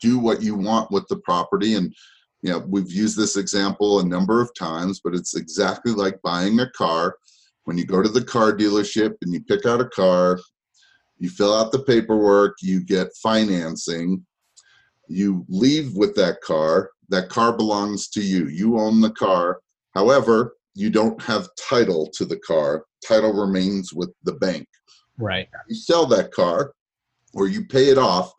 do 0.00 0.18
what 0.18 0.42
you 0.42 0.54
want 0.54 0.90
with 0.90 1.06
the 1.08 1.16
property. 1.16 1.74
And 1.74 1.94
you 2.42 2.50
know 2.50 2.64
we've 2.66 2.90
used 2.90 3.16
this 3.16 3.36
example 3.36 4.00
a 4.00 4.04
number 4.04 4.40
of 4.40 4.54
times 4.54 5.00
but 5.04 5.14
it's 5.14 5.36
exactly 5.36 5.92
like 5.92 6.22
buying 6.22 6.60
a 6.60 6.70
car. 6.70 7.16
When 7.64 7.76
you 7.76 7.84
go 7.84 8.02
to 8.02 8.08
the 8.08 8.24
car 8.24 8.52
dealership 8.52 9.14
and 9.22 9.32
you 9.32 9.42
pick 9.42 9.66
out 9.66 9.80
a 9.80 9.88
car 9.88 10.40
you 11.18 11.28
fill 11.28 11.54
out 11.54 11.70
the 11.70 11.82
paperwork 11.82 12.56
you 12.62 12.82
get 12.82 13.08
financing 13.22 14.24
you 15.08 15.44
leave 15.48 15.94
with 15.94 16.14
that 16.16 16.40
car 16.40 16.90
that 17.10 17.28
car 17.28 17.52
belongs 17.52 18.08
to 18.08 18.22
you. 18.22 18.46
You 18.46 18.78
own 18.78 19.00
the 19.00 19.10
car. 19.10 19.60
However 19.94 20.54
you 20.74 20.88
don't 20.88 21.20
have 21.22 21.48
title 21.56 22.08
to 22.14 22.24
the 22.24 22.38
car. 22.38 22.84
Title 23.06 23.32
remains 23.32 23.92
with 23.92 24.10
the 24.22 24.32
bank. 24.34 24.66
Right. 25.18 25.48
You 25.68 25.74
sell 25.74 26.06
that 26.06 26.32
car 26.32 26.72
or 27.34 27.48
you 27.48 27.66
pay 27.66 27.90
it 27.90 27.98
off 27.98 28.32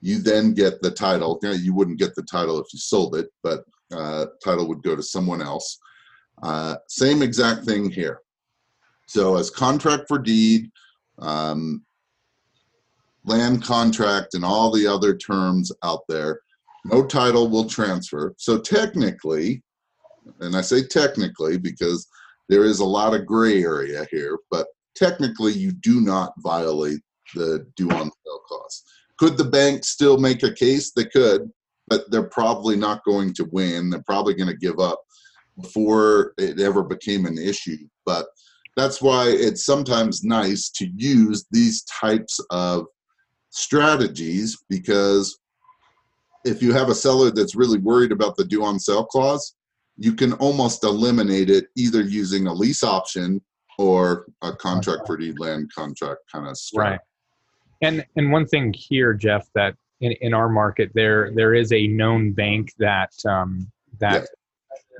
you 0.00 0.20
then 0.20 0.54
get 0.54 0.80
the 0.80 0.90
title. 0.90 1.38
You, 1.42 1.48
know, 1.48 1.54
you 1.54 1.74
wouldn't 1.74 1.98
get 1.98 2.14
the 2.14 2.22
title 2.22 2.58
if 2.58 2.66
you 2.72 2.78
sold 2.78 3.16
it, 3.16 3.28
but 3.42 3.64
uh, 3.92 4.26
title 4.44 4.68
would 4.68 4.82
go 4.82 4.94
to 4.94 5.02
someone 5.02 5.42
else. 5.42 5.78
Uh, 6.42 6.76
same 6.88 7.22
exact 7.22 7.64
thing 7.64 7.90
here. 7.90 8.20
So 9.06 9.36
as 9.36 9.50
contract 9.50 10.04
for 10.06 10.18
deed, 10.18 10.70
um, 11.18 11.84
land 13.24 13.64
contract, 13.64 14.34
and 14.34 14.44
all 14.44 14.70
the 14.70 14.86
other 14.86 15.16
terms 15.16 15.72
out 15.82 16.02
there, 16.08 16.40
no 16.84 17.04
title 17.04 17.48
will 17.48 17.68
transfer. 17.68 18.34
So 18.38 18.58
technically, 18.58 19.62
and 20.40 20.56
I 20.56 20.60
say 20.60 20.84
technically 20.84 21.58
because 21.58 22.06
there 22.48 22.64
is 22.64 22.80
a 22.80 22.84
lot 22.84 23.14
of 23.14 23.26
gray 23.26 23.62
area 23.62 24.06
here, 24.10 24.38
but 24.50 24.68
technically 24.94 25.52
you 25.52 25.72
do 25.72 26.00
not 26.00 26.32
violate 26.38 27.00
the 27.34 27.66
due 27.76 27.90
on 27.90 28.10
sale 28.10 28.40
clause. 28.46 28.84
Could 29.18 29.36
the 29.36 29.44
bank 29.44 29.84
still 29.84 30.18
make 30.18 30.42
a 30.42 30.52
case? 30.52 30.92
They 30.92 31.04
could, 31.04 31.50
but 31.88 32.10
they're 32.10 32.28
probably 32.28 32.76
not 32.76 33.04
going 33.04 33.34
to 33.34 33.48
win. 33.52 33.90
They're 33.90 34.02
probably 34.02 34.34
going 34.34 34.50
to 34.50 34.56
give 34.56 34.78
up 34.78 35.00
before 35.60 36.34
it 36.38 36.60
ever 36.60 36.82
became 36.82 37.26
an 37.26 37.38
issue. 37.38 37.78
But 38.06 38.26
that's 38.76 39.02
why 39.02 39.28
it's 39.28 39.66
sometimes 39.66 40.22
nice 40.22 40.70
to 40.70 40.88
use 40.96 41.46
these 41.50 41.82
types 41.84 42.38
of 42.50 42.86
strategies 43.50 44.56
because 44.68 45.38
if 46.44 46.62
you 46.62 46.72
have 46.72 46.88
a 46.88 46.94
seller 46.94 47.30
that's 47.30 47.56
really 47.56 47.78
worried 47.78 48.12
about 48.12 48.36
the 48.36 48.44
due 48.44 48.64
on 48.64 48.78
sale 48.78 49.04
clause, 49.04 49.56
you 49.96 50.14
can 50.14 50.34
almost 50.34 50.84
eliminate 50.84 51.50
it 51.50 51.66
either 51.76 52.02
using 52.02 52.46
a 52.46 52.52
lease 52.52 52.84
option 52.84 53.42
or 53.78 54.26
a 54.42 54.52
contract 54.54 55.06
for 55.06 55.16
deed 55.16 55.38
land 55.38 55.70
contract 55.74 56.20
kind 56.32 56.46
of 56.46 56.56
strategy. 56.56 56.92
Right. 56.92 57.00
And 57.80 58.04
and 58.16 58.32
one 58.32 58.46
thing 58.46 58.72
here, 58.72 59.14
Jeff, 59.14 59.48
that 59.54 59.74
in, 60.00 60.12
in 60.20 60.34
our 60.34 60.48
market 60.48 60.90
there 60.94 61.32
there 61.34 61.54
is 61.54 61.72
a 61.72 61.86
known 61.86 62.32
bank 62.32 62.72
that 62.78 63.12
um, 63.26 63.70
that 63.98 64.26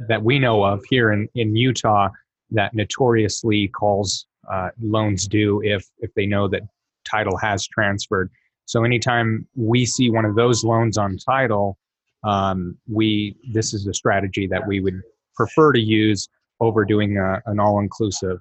that 0.08 0.22
we 0.22 0.38
know 0.38 0.64
of 0.64 0.84
here 0.88 1.12
in, 1.12 1.28
in 1.34 1.56
Utah 1.56 2.08
that 2.50 2.74
notoriously 2.74 3.68
calls 3.68 4.26
uh, 4.50 4.70
loans 4.80 5.26
due 5.26 5.62
if 5.62 5.86
if 5.98 6.12
they 6.14 6.26
know 6.26 6.48
that 6.48 6.62
title 7.04 7.36
has 7.36 7.66
transferred. 7.66 8.30
So 8.66 8.84
anytime 8.84 9.46
we 9.56 9.86
see 9.86 10.10
one 10.10 10.24
of 10.24 10.34
those 10.34 10.62
loans 10.62 10.98
on 10.98 11.16
title, 11.16 11.78
um, 12.22 12.76
we 12.86 13.36
this 13.52 13.74
is 13.74 13.86
a 13.86 13.94
strategy 13.94 14.46
that 14.46 14.66
we 14.66 14.80
would 14.80 15.00
prefer 15.34 15.72
to 15.72 15.80
use 15.80 16.28
over 16.60 16.84
doing 16.84 17.16
a, 17.16 17.40
an 17.46 17.60
all-inclusive. 17.60 18.38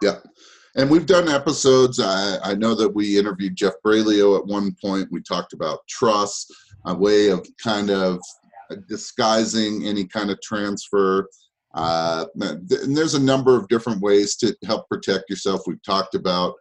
Yeah. 0.00 0.18
And 0.76 0.90
we've 0.90 1.06
done 1.06 1.28
episodes. 1.28 1.98
I, 2.00 2.38
I 2.42 2.54
know 2.54 2.74
that 2.74 2.94
we 2.94 3.18
interviewed 3.18 3.56
Jeff 3.56 3.74
Braylio 3.84 4.38
at 4.38 4.46
one 4.46 4.76
point. 4.80 5.10
We 5.10 5.20
talked 5.22 5.52
about 5.52 5.86
trust, 5.88 6.52
a 6.84 6.94
way 6.94 7.28
of 7.28 7.46
kind 7.62 7.90
of 7.90 8.20
disguising 8.88 9.86
any 9.86 10.04
kind 10.04 10.30
of 10.30 10.40
transfer. 10.40 11.28
Uh, 11.74 12.26
and 12.40 12.68
there's 12.96 13.14
a 13.14 13.22
number 13.22 13.56
of 13.56 13.68
different 13.68 14.00
ways 14.00 14.36
to 14.36 14.56
help 14.64 14.88
protect 14.88 15.30
yourself. 15.30 15.62
We've 15.66 15.82
talked 15.82 16.14
about 16.14 16.54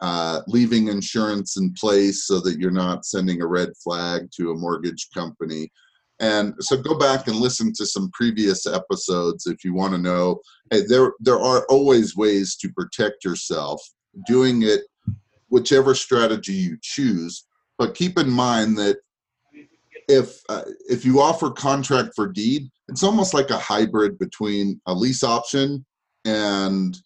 uh, 0.00 0.40
leaving 0.48 0.88
insurance 0.88 1.56
in 1.56 1.72
place 1.74 2.24
so 2.24 2.40
that 2.40 2.58
you're 2.58 2.70
not 2.70 3.04
sending 3.04 3.40
a 3.40 3.46
red 3.46 3.70
flag 3.82 4.28
to 4.36 4.50
a 4.50 4.56
mortgage 4.56 5.08
company. 5.14 5.70
And 6.22 6.54
so 6.60 6.76
go 6.76 6.96
back 6.96 7.26
and 7.26 7.36
listen 7.36 7.72
to 7.74 7.84
some 7.84 8.08
previous 8.12 8.64
episodes 8.64 9.48
if 9.48 9.64
you 9.64 9.74
want 9.74 9.92
to 9.92 9.98
know. 9.98 10.40
Hey, 10.70 10.82
there 10.86 11.12
there 11.18 11.40
are 11.40 11.66
always 11.68 12.16
ways 12.16 12.54
to 12.56 12.72
protect 12.72 13.24
yourself. 13.24 13.82
Doing 14.26 14.62
it 14.62 14.82
whichever 15.48 15.94
strategy 15.96 16.52
you 16.52 16.78
choose, 16.80 17.44
but 17.76 17.96
keep 17.96 18.18
in 18.18 18.30
mind 18.30 18.78
that 18.78 18.98
if 20.08 20.40
uh, 20.48 20.62
if 20.88 21.04
you 21.04 21.20
offer 21.20 21.50
contract 21.50 22.10
for 22.14 22.28
deed, 22.28 22.70
it's 22.86 23.02
almost 23.02 23.34
like 23.34 23.50
a 23.50 23.58
hybrid 23.58 24.16
between 24.18 24.80
a 24.86 24.94
lease 24.94 25.24
option 25.24 25.84
and 26.24 26.98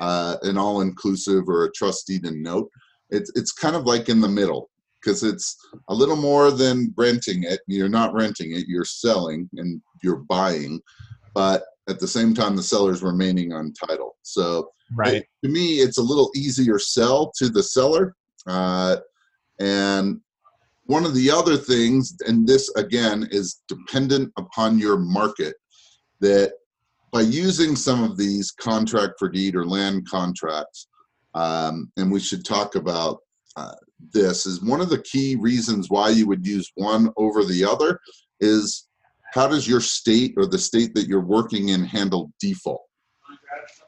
uh, 0.00 0.36
an 0.42 0.56
all-inclusive 0.56 1.46
or 1.46 1.64
a 1.64 1.72
trust 1.72 2.06
deed 2.06 2.24
and 2.24 2.42
note. 2.42 2.70
It's 3.10 3.30
it's 3.34 3.52
kind 3.52 3.76
of 3.76 3.84
like 3.84 4.08
in 4.08 4.22
the 4.22 4.28
middle 4.28 4.70
because 5.02 5.22
it's 5.22 5.56
a 5.88 5.94
little 5.94 6.16
more 6.16 6.50
than 6.50 6.94
renting 6.96 7.44
it. 7.44 7.60
You're 7.66 7.88
not 7.88 8.14
renting 8.14 8.52
it; 8.52 8.66
you're 8.68 8.84
selling 8.84 9.48
and 9.56 9.80
you're 10.02 10.24
buying, 10.28 10.80
but 11.34 11.64
at 11.88 11.98
the 11.98 12.08
same 12.08 12.34
time, 12.34 12.56
the 12.56 12.62
seller's 12.62 13.02
remaining 13.02 13.52
on 13.52 13.72
title. 13.72 14.16
So, 14.22 14.70
right 14.94 15.14
it, 15.14 15.26
to 15.44 15.50
me, 15.50 15.76
it's 15.76 15.98
a 15.98 16.02
little 16.02 16.30
easier 16.36 16.78
sell 16.78 17.32
to 17.38 17.48
the 17.48 17.62
seller, 17.62 18.14
uh, 18.46 18.96
and 19.60 20.20
one 20.84 21.04
of 21.04 21.14
the 21.14 21.30
other 21.30 21.56
things, 21.56 22.16
and 22.26 22.46
this 22.46 22.68
again 22.76 23.28
is 23.30 23.62
dependent 23.68 24.32
upon 24.36 24.78
your 24.78 24.98
market, 24.98 25.54
that 26.20 26.52
by 27.12 27.20
using 27.20 27.76
some 27.76 28.02
of 28.02 28.16
these 28.16 28.50
contract 28.50 29.14
for 29.18 29.28
deed 29.28 29.54
or 29.54 29.66
land 29.66 30.08
contracts, 30.08 30.88
um, 31.34 31.90
and 31.96 32.10
we 32.10 32.20
should 32.20 32.44
talk 32.44 32.74
about 32.74 33.18
uh, 33.56 33.74
this, 34.12 34.46
is 34.46 34.62
one 34.62 34.80
of 34.80 34.90
the 34.90 35.02
key 35.02 35.36
reasons 35.36 35.88
why 35.88 36.10
you 36.10 36.26
would 36.26 36.46
use 36.46 36.70
one 36.74 37.10
over 37.16 37.44
the 37.44 37.64
other 37.64 38.00
is 38.40 38.88
how 39.32 39.48
does 39.48 39.66
your 39.66 39.80
state 39.80 40.34
or 40.36 40.46
the 40.46 40.58
state 40.58 40.94
that 40.94 41.06
you're 41.06 41.20
working 41.20 41.70
in 41.70 41.84
handle 41.84 42.32
default? 42.40 42.82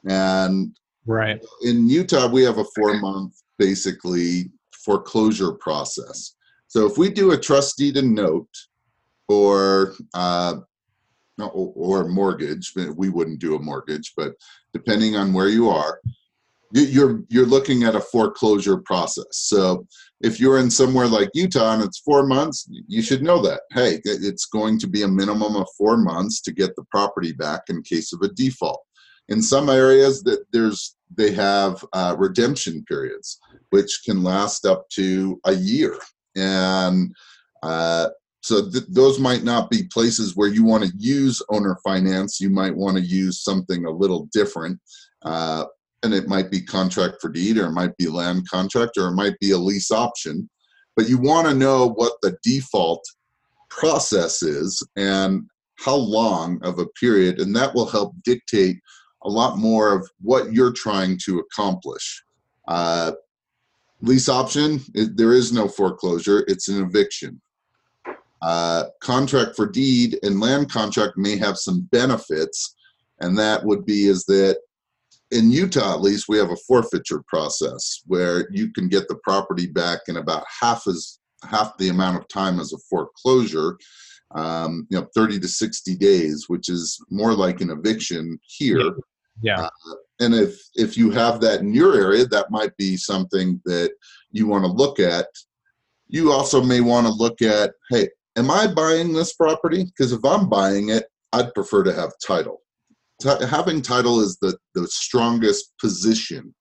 And 0.09 0.77
right 1.07 1.43
in 1.63 1.89
Utah, 1.89 2.29
we 2.29 2.43
have 2.43 2.59
a 2.59 2.65
four 2.75 2.99
month 2.99 3.35
basically 3.59 4.51
foreclosure 4.73 5.53
process. 5.53 6.35
So 6.69 6.87
if 6.87 6.99
we 6.99 7.11
do 7.11 7.33
a 7.33 7.39
trust 7.39 7.77
deed 7.77 7.97
and 7.97 8.15
note 8.15 8.49
or 9.29 9.95
uh, 10.15 10.57
or 11.39 12.09
mortgage, 12.09 12.73
we 12.97 13.09
wouldn't 13.09 13.41
do 13.41 13.57
a 13.57 13.63
mortgage, 13.63 14.13
but 14.17 14.35
depending 14.73 15.17
on 15.17 15.33
where 15.33 15.49
you 15.49 15.69
are, 15.69 16.01
you're 16.83 17.23
you're 17.29 17.47
looking 17.47 17.85
at 17.85 17.95
a 17.95 18.01
foreclosure 18.01 18.79
process. 18.79 19.27
So 19.33 19.87
if 20.21 20.41
you're 20.41 20.59
in 20.59 20.71
somewhere 20.71 21.07
like 21.07 21.31
Utah 21.35 21.75
and 21.75 21.83
it's 21.83 22.01
four 22.01 22.27
months, 22.27 22.69
you 22.89 23.03
should 23.03 23.23
know 23.23 23.41
that. 23.43 23.63
Hey, 23.73 24.01
it's 24.05 24.47
going 24.47 24.79
to 24.81 24.89
be 24.89 25.03
a 25.03 25.09
minimum 25.09 25.57
of 25.57 25.69
four 25.79 25.97
months 25.97 26.41
to 26.43 26.53
get 26.53 26.75
the 26.77 26.85
property 26.91 27.33
back 27.33 27.63
in 27.69 27.83
case 27.83 28.13
of 28.13 28.23
a 28.23 28.29
default. 28.29 28.83
In 29.29 29.41
some 29.41 29.71
areas, 29.71 30.23
that 30.25 30.45
there's 30.53 30.97
they 31.17 31.33
have 31.33 31.85
uh, 31.93 32.17
redemption 32.19 32.85
periods, 32.89 33.39
which 33.71 34.01
can 34.05 34.23
last 34.23 34.67
up 34.67 34.89
to 34.91 35.41
a 35.45 35.53
year 35.53 35.99
and 36.37 37.15
uh, 37.63 38.09
so 38.43 38.69
th- 38.71 38.85
those 38.89 39.19
might 39.19 39.43
not 39.43 39.71
be 39.71 39.89
places 39.93 40.37
where 40.37 40.49
you 40.49 40.65
want 40.65 40.85
to 40.85 40.93
use 40.99 41.41
owner 41.49 41.79
finance. 41.83 42.41
You 42.41 42.51
might 42.51 42.77
want 42.77 42.97
to 42.97 43.03
use 43.03 43.43
something 43.43 43.87
a 43.87 43.91
little 43.91 44.29
different. 44.33 44.81
Uh, 45.23 45.65
and 46.05 46.15
it 46.15 46.29
might 46.29 46.51
be 46.51 46.61
contract 46.61 47.17
for 47.21 47.31
deed, 47.31 47.57
or 47.59 47.67
it 47.67 47.73
might 47.73 47.97
be 47.97 48.07
land 48.07 48.49
contract, 48.49 48.99
or 48.99 49.09
it 49.09 49.15
might 49.15 49.39
be 49.41 49.53
a 49.53 49.59
lease 49.59 49.91
option. 49.91 50.49
But 50.95 51.09
you 51.09 51.19
want 51.19 51.49
to 51.49 51.55
know 51.55 51.89
what 51.89 52.13
the 52.23 52.37
default 52.45 53.05
process 53.71 54.43
is 54.43 54.87
and 54.97 55.43
how 55.79 55.97
long 55.97 56.61
of 56.63 56.79
a 56.79 56.87
period, 57.01 57.41
and 57.41 57.57
that 57.57 57.75
will 57.75 57.87
help 57.87 58.15
dictate 58.23 58.77
a 59.25 59.29
lot 59.29 59.59
more 59.59 59.93
of 59.93 60.09
what 60.21 60.53
you're 60.53 60.73
trying 60.73 61.19
to 61.25 61.39
accomplish. 61.41 62.23
Uh, 62.69 63.13
lease 64.03 64.29
option, 64.29 64.81
it, 64.95 65.17
there 65.17 65.33
is 65.33 65.53
no 65.53 65.67
foreclosure, 65.67 66.45
it's 66.47 66.69
an 66.69 66.83
eviction. 66.85 67.41
Uh, 68.43 68.85
contract 69.01 69.57
for 69.57 69.67
deed 69.67 70.19
and 70.23 70.39
land 70.39 70.71
contract 70.71 71.17
may 71.17 71.37
have 71.39 71.57
some 71.57 71.89
benefits, 71.91 72.77
and 73.21 73.39
that 73.39 73.65
would 73.65 73.87
be 73.87 74.05
is 74.05 74.27
that 74.27 74.59
in 75.35 75.51
Utah, 75.51 75.95
at 75.95 76.01
least, 76.01 76.27
we 76.29 76.39
have 76.39 76.51
a 76.51 76.57
forfeiture 76.69 77.23
process 77.27 78.03
where 78.07 78.49
you 78.51 78.73
can 78.73 78.89
get 78.89 79.09
the 79.09 79.17
property 79.17 79.67
back 79.67 80.01
in 80.09 80.17
about 80.17 80.45
half 80.61 80.87
as 80.87 81.19
half 81.49 81.77
the 81.77 81.89
amount 81.89 82.17
of 82.17 82.29
time 82.29 82.61
as 82.61 82.73
a 82.73 82.79
foreclosure. 82.89 83.77
Um, 84.35 84.87
you 84.91 84.99
know, 84.99 85.07
30 85.15 85.39
to 85.41 85.49
60 85.49 85.97
days, 85.97 86.47
which 86.49 86.69
is 86.69 86.99
more 87.11 87.35
like 87.35 87.61
an 87.61 87.71
eviction 87.71 88.39
here. 88.47 88.95
Yeah. 89.43 89.61
Uh, 89.61 89.95
and 90.21 90.35
if 90.35 90.61
if 90.75 90.97
you 90.97 91.11
have 91.11 91.41
that 91.41 91.61
in 91.61 91.75
your 91.75 91.95
area 91.95 92.25
that 92.27 92.51
might 92.51 92.77
be 92.77 92.97
something 92.97 93.61
that 93.65 93.93
you 94.31 94.47
want 94.47 94.65
to 94.65 94.71
look 94.71 95.01
at 95.01 95.27
you 96.07 96.31
also 96.31 96.63
may 96.63 96.81
want 96.81 97.07
to 97.07 97.13
look 97.13 97.43
at 97.43 97.73
hey 97.91 98.09
am 98.37 98.51
i 98.51 98.67
buying 98.67 99.13
this 99.13 99.35
property 99.35 99.85
because 99.85 100.13
if 100.13 100.25
i'm 100.25 100.49
buying 100.49 100.91
it 100.91 101.07
i'd 101.33 101.53
prefer 101.55 101.83
to 101.83 101.93
have 101.93 102.13
title 102.25 102.63
T- 103.25 103.47
having 103.47 103.83
title 103.83 104.21
is 104.21 104.37
the 104.41 104.57
the 104.75 104.87
strongest 104.87 105.73
position 105.81 106.55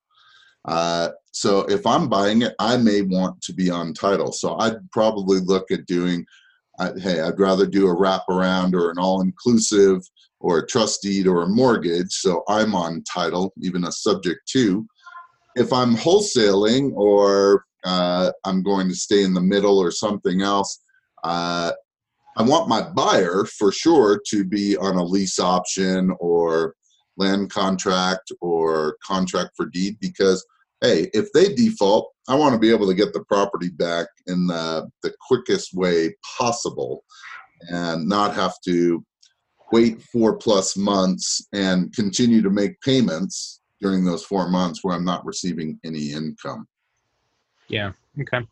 uh, 0.65 1.09
so 1.31 1.59
if 1.65 1.85
i'm 1.85 2.07
buying 2.07 2.41
it 2.43 2.55
i 2.59 2.77
may 2.77 3.01
want 3.01 3.41
to 3.41 3.53
be 3.53 3.69
on 3.69 3.93
title 3.93 4.31
so 4.31 4.57
i'd 4.59 4.77
probably 4.91 5.39
look 5.41 5.71
at 5.71 5.85
doing 5.85 6.25
uh, 6.79 6.93
hey 6.97 7.19
i'd 7.21 7.39
rather 7.39 7.65
do 7.65 7.87
a 7.87 7.95
wraparound 7.95 8.73
or 8.73 8.89
an 8.89 8.97
all-inclusive 8.97 10.01
or 10.43 10.59
a 10.59 10.67
trust 10.67 11.01
deed 11.01 11.25
or 11.25 11.43
a 11.43 11.49
mortgage, 11.49 12.11
so 12.11 12.43
I'm 12.49 12.75
on 12.75 13.03
title, 13.03 13.53
even 13.61 13.85
a 13.85 13.91
subject 13.91 14.41
to. 14.49 14.85
If 15.55 15.71
I'm 15.71 15.95
wholesaling 15.95 16.91
or 16.95 17.63
uh, 17.85 18.31
I'm 18.45 18.61
going 18.61 18.89
to 18.89 18.95
stay 18.95 19.23
in 19.23 19.33
the 19.33 19.41
middle 19.41 19.79
or 19.79 19.89
something 19.89 20.41
else, 20.41 20.83
uh, 21.23 21.71
I 22.37 22.43
want 22.43 22.69
my 22.69 22.81
buyer 22.81 23.45
for 23.45 23.71
sure 23.71 24.21
to 24.27 24.43
be 24.43 24.75
on 24.77 24.95
a 24.95 25.03
lease 25.03 25.39
option 25.39 26.15
or 26.19 26.75
land 27.17 27.51
contract 27.51 28.31
or 28.41 28.97
contract 29.05 29.51
for 29.55 29.67
deed 29.67 29.97
because 29.99 30.45
hey, 30.81 31.09
if 31.13 31.31
they 31.31 31.53
default, 31.53 32.11
I 32.27 32.35
want 32.35 32.53
to 32.53 32.59
be 32.59 32.69
able 32.69 32.87
to 32.87 32.93
get 32.93 33.13
the 33.13 33.23
property 33.23 33.69
back 33.69 34.07
in 34.27 34.47
the, 34.47 34.89
the 35.01 35.13
quickest 35.25 35.73
way 35.73 36.13
possible 36.37 37.05
and 37.69 38.07
not 38.07 38.35
have 38.35 38.55
to 38.65 39.03
wait 39.71 40.01
four 40.01 40.35
plus 40.35 40.75
months 40.75 41.47
and 41.53 41.93
continue 41.93 42.41
to 42.41 42.49
make 42.49 42.79
payments 42.81 43.61
during 43.81 44.03
those 44.03 44.25
four 44.25 44.49
months 44.49 44.83
where 44.83 44.95
I'm 44.95 45.05
not 45.05 45.25
receiving 45.25 45.79
any 45.85 46.11
income. 46.11 46.67
Yeah. 47.69 47.93
Okay. 48.19 48.45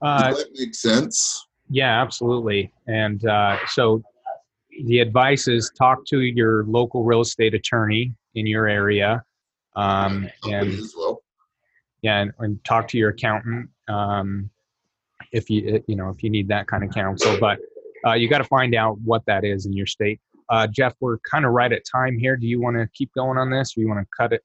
Uh, 0.00 0.30
Does 0.30 0.44
that 0.44 0.50
make 0.58 0.74
sense? 0.74 1.46
Yeah, 1.70 2.02
absolutely. 2.02 2.72
And 2.86 3.24
uh, 3.24 3.58
so 3.68 4.02
the 4.84 4.98
advice 4.98 5.48
is 5.48 5.70
talk 5.78 6.04
to 6.06 6.20
your 6.20 6.64
local 6.64 7.04
real 7.04 7.20
estate 7.20 7.54
attorney 7.54 8.14
in 8.34 8.46
your 8.46 8.66
area, 8.66 9.24
um, 9.76 10.28
and 10.44 10.78
yeah, 12.02 12.20
and, 12.20 12.32
and, 12.38 12.64
talk 12.64 12.88
to 12.88 12.98
your 12.98 13.10
accountant 13.10 13.68
um, 13.88 14.50
if 15.32 15.48
you 15.48 15.82
you 15.86 15.96
know 15.96 16.08
if 16.08 16.22
you 16.22 16.30
need 16.30 16.48
that 16.48 16.66
kind 16.66 16.84
of 16.84 16.90
counsel. 16.90 17.38
But 17.40 17.58
uh, 18.06 18.14
you 18.14 18.28
got 18.28 18.38
to 18.38 18.44
find 18.44 18.74
out 18.74 18.98
what 19.00 19.24
that 19.26 19.44
is 19.44 19.66
in 19.66 19.72
your 19.72 19.86
state 19.86 20.20
uh, 20.50 20.66
Jeff, 20.66 20.94
we're 21.00 21.18
kind 21.18 21.44
of 21.44 21.52
right 21.52 21.72
at 21.72 21.82
time 21.90 22.18
here. 22.18 22.36
Do 22.36 22.46
you 22.46 22.60
want 22.60 22.76
to 22.76 22.88
keep 22.92 23.12
going 23.14 23.38
on 23.38 23.50
this 23.50 23.76
or 23.76 23.80
you 23.80 23.88
want 23.88 24.00
to 24.00 24.06
cut 24.16 24.32
it? 24.32 24.42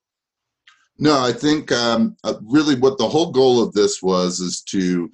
No, 0.98 1.20
I 1.20 1.34
think 1.34 1.72
um, 1.72 2.16
uh, 2.24 2.36
really 2.44 2.76
what 2.76 2.98
the 2.98 3.10
whole 3.10 3.32
goal 3.32 3.62
of 3.62 3.74
this 3.74 4.02
was 4.02 4.40
is 4.40 4.62
to 4.70 5.10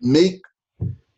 make 0.00 0.40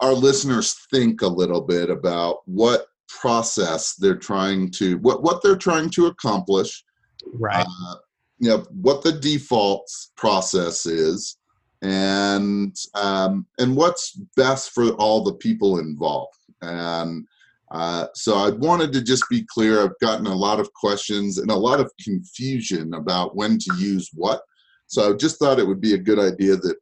our 0.00 0.12
listeners 0.12 0.76
think 0.90 1.22
a 1.22 1.26
little 1.26 1.60
bit 1.60 1.90
about 1.90 2.38
what 2.46 2.86
process 3.08 3.94
they're 3.94 4.16
trying 4.16 4.70
to 4.70 4.98
what 4.98 5.22
what 5.22 5.42
they're 5.42 5.56
trying 5.56 5.90
to 5.90 6.06
accomplish 6.06 6.84
right 7.32 7.66
uh, 7.66 7.94
you 8.38 8.48
know 8.48 8.64
what 8.70 9.02
the 9.02 9.12
default 9.12 9.90
process 10.16 10.86
is 10.86 11.38
and 11.82 12.76
um, 12.94 13.46
and 13.58 13.74
what's 13.74 14.12
best 14.36 14.70
for 14.70 14.90
all 14.92 15.24
the 15.24 15.34
people 15.34 15.78
involved 15.78 16.38
and 16.62 17.26
Uh, 17.70 18.06
so 18.14 18.34
I 18.34 18.48
wanted 18.50 18.92
to 18.92 19.02
just 19.02 19.24
be 19.28 19.44
clear. 19.46 19.82
I've 19.82 19.98
gotten 20.00 20.26
a 20.26 20.34
lot 20.34 20.58
of 20.58 20.72
questions 20.72 21.36
and 21.38 21.50
a 21.50 21.54
lot 21.54 21.80
of 21.80 21.92
confusion 22.02 22.94
about 22.94 23.36
when 23.36 23.58
to 23.58 23.74
use 23.76 24.08
what. 24.14 24.40
So 24.86 25.12
I 25.12 25.16
just 25.16 25.38
thought 25.38 25.58
it 25.58 25.66
would 25.66 25.80
be 25.80 25.94
a 25.94 25.98
good 25.98 26.18
idea 26.18 26.56
that 26.56 26.76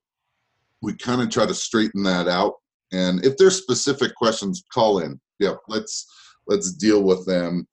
we 0.83 0.95
kind 0.97 1.23
of 1.23 1.31
try 1.31 1.47
to 1.47 1.55
straighten 1.55 2.03
that 2.05 2.29
out. 2.29 2.55
And 2.93 3.25
if 3.25 3.37
there's 3.37 3.57
specific 3.57 4.15
questions, 4.15 4.65
call 4.73 5.01
in. 5.01 5.21
Yeah, 5.39 5.55
let's 5.69 6.07
let's 6.47 6.73
deal 6.73 7.03
with 7.03 7.27
them 7.27 7.67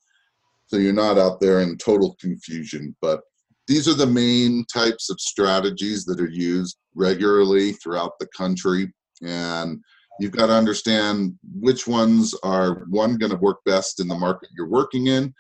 so 0.68 0.78
you're 0.78 0.94
not 0.94 1.20
out 1.20 1.40
there 1.40 1.62
in 1.62 1.78
total 1.78 2.18
confusion. 2.20 2.96
But 3.02 3.22
these 3.68 3.88
are 3.88 3.94
the 3.94 4.08
main 4.08 4.66
types 4.74 5.10
of 5.10 5.22
strategies 5.22 6.04
that 6.06 6.20
are 6.20 6.30
used 6.30 6.78
regularly 6.96 7.74
throughout 7.74 8.14
the 8.20 8.28
country. 8.36 8.92
And 9.22 9.80
you've 10.20 10.32
got 10.32 10.48
to 10.48 10.54
understand 10.54 11.36
which 11.60 11.88
ones 11.88 12.34
are 12.44 12.86
one 12.90 13.18
going 13.18 13.32
to 13.32 13.38
work 13.38 13.60
best 13.66 14.00
in 14.00 14.08
the 14.08 14.16
market 14.16 14.50
you're 14.58 14.68
working 14.68 15.08
in, 15.08 15.34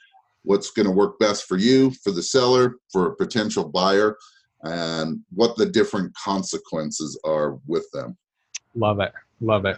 what's 0.43 0.71
going 0.71 0.85
to 0.85 0.91
work 0.91 1.19
best 1.19 1.45
for 1.45 1.57
you, 1.57 1.91
for 2.03 2.11
the 2.11 2.23
seller, 2.23 2.75
for 2.91 3.07
a 3.07 3.15
potential 3.15 3.67
buyer, 3.67 4.17
and 4.63 5.19
what 5.33 5.55
the 5.55 5.65
different 5.65 6.13
consequences 6.15 7.19
are 7.25 7.57
with 7.67 7.89
them. 7.91 8.17
Love 8.75 8.99
it. 8.99 9.11
Love 9.41 9.65
it. 9.65 9.77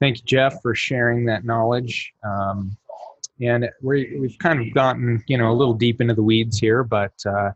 Thank 0.00 0.18
you, 0.18 0.24
Jeff, 0.24 0.62
for 0.62 0.74
sharing 0.74 1.26
that 1.26 1.44
knowledge. 1.44 2.12
Um, 2.24 2.76
and 3.40 3.68
we 3.82 4.20
have 4.22 4.38
kind 4.38 4.60
of 4.60 4.72
gotten, 4.74 5.22
you 5.26 5.38
know, 5.38 5.50
a 5.50 5.54
little 5.54 5.74
deep 5.74 6.00
into 6.00 6.14
the 6.14 6.22
weeds 6.22 6.58
here, 6.58 6.82
but 6.82 7.12
uh, 7.26 7.50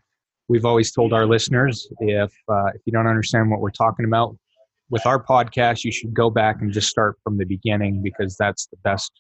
we've 0.49 0.65
always 0.65 0.93
told 0.93 1.13
our 1.13 1.27
listeners 1.27 1.89
if 2.01 2.33
uh, 2.49 2.67
if 2.75 2.81
you 2.85 2.93
don't 2.93 3.07
understand 3.07 3.51
what 3.51 3.61
we're 3.61 3.71
talking 3.71 4.05
about 4.05 4.37
with 4.91 5.07
our 5.07 5.23
podcast, 5.23 5.85
you 5.85 5.93
should 5.93 6.15
go 6.15 6.31
back 6.31 6.61
and 6.61 6.73
just 6.73 6.89
start 6.89 7.17
from 7.23 7.37
the 7.37 7.45
beginning 7.45 8.03
because 8.03 8.37
that's 8.37 8.67
the 8.67 8.77
best 8.79 9.13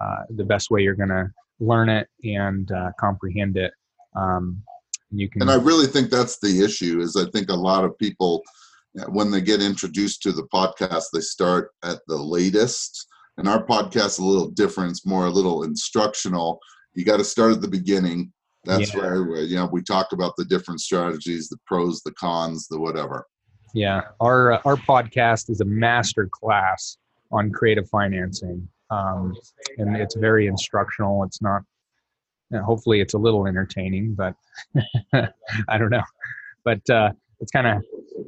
uh, 0.00 0.24
the 0.30 0.44
best 0.44 0.70
way 0.70 0.82
you're 0.82 0.94
going 0.94 1.08
to 1.08 1.30
learn 1.60 1.88
it 1.88 2.08
and 2.24 2.70
uh, 2.72 2.90
comprehend 3.00 3.56
it. 3.56 3.72
Um, 4.14 4.62
you 5.10 5.28
can. 5.28 5.42
And 5.42 5.50
I 5.50 5.56
really 5.56 5.86
think 5.86 6.10
that's 6.10 6.38
the 6.40 6.62
issue. 6.64 7.00
Is 7.00 7.16
I 7.16 7.28
think 7.30 7.50
a 7.50 7.54
lot 7.54 7.84
of 7.84 7.98
people 7.98 8.42
when 9.06 9.30
they 9.30 9.40
get 9.40 9.62
introduced 9.62 10.22
to 10.22 10.32
the 10.32 10.46
podcast, 10.52 11.04
they 11.12 11.20
start 11.20 11.70
at 11.84 11.98
the 12.06 12.16
latest. 12.16 13.06
And 13.36 13.48
our 13.48 13.64
podcast 13.64 14.06
is 14.06 14.18
a 14.18 14.24
little 14.24 14.48
different. 14.50 14.90
It's 14.90 15.06
more 15.06 15.26
a 15.26 15.30
little 15.30 15.62
instructional. 15.62 16.58
You 16.94 17.04
got 17.04 17.18
to 17.18 17.24
start 17.24 17.52
at 17.52 17.60
the 17.60 17.68
beginning. 17.68 18.32
That's 18.64 18.92
yeah. 18.92 19.00
where 19.00 19.42
you 19.42 19.56
know 19.56 19.68
we 19.70 19.82
talk 19.82 20.12
about 20.12 20.34
the 20.36 20.44
different 20.44 20.80
strategies, 20.80 21.48
the 21.48 21.58
pros, 21.64 22.02
the 22.02 22.12
cons, 22.12 22.66
the 22.66 22.80
whatever. 22.80 23.24
Yeah, 23.72 24.02
our 24.20 24.52
uh, 24.52 24.60
our 24.64 24.76
podcast 24.76 25.48
is 25.48 25.60
a 25.60 25.64
master 25.64 26.28
class 26.30 26.98
on 27.30 27.52
creative 27.52 27.88
financing, 27.88 28.68
um, 28.90 29.36
and 29.78 29.96
it's 29.96 30.16
very 30.16 30.48
instructional. 30.48 31.22
It's 31.22 31.40
not. 31.40 31.62
Hopefully, 32.54 33.00
it's 33.00 33.14
a 33.14 33.18
little 33.18 33.46
entertaining, 33.46 34.14
but 34.14 34.34
I 35.68 35.78
don't 35.78 35.90
know. 35.90 36.02
But 36.64 36.88
uh, 36.90 37.10
it's 37.40 37.50
kind 37.50 37.66
of 37.66 37.82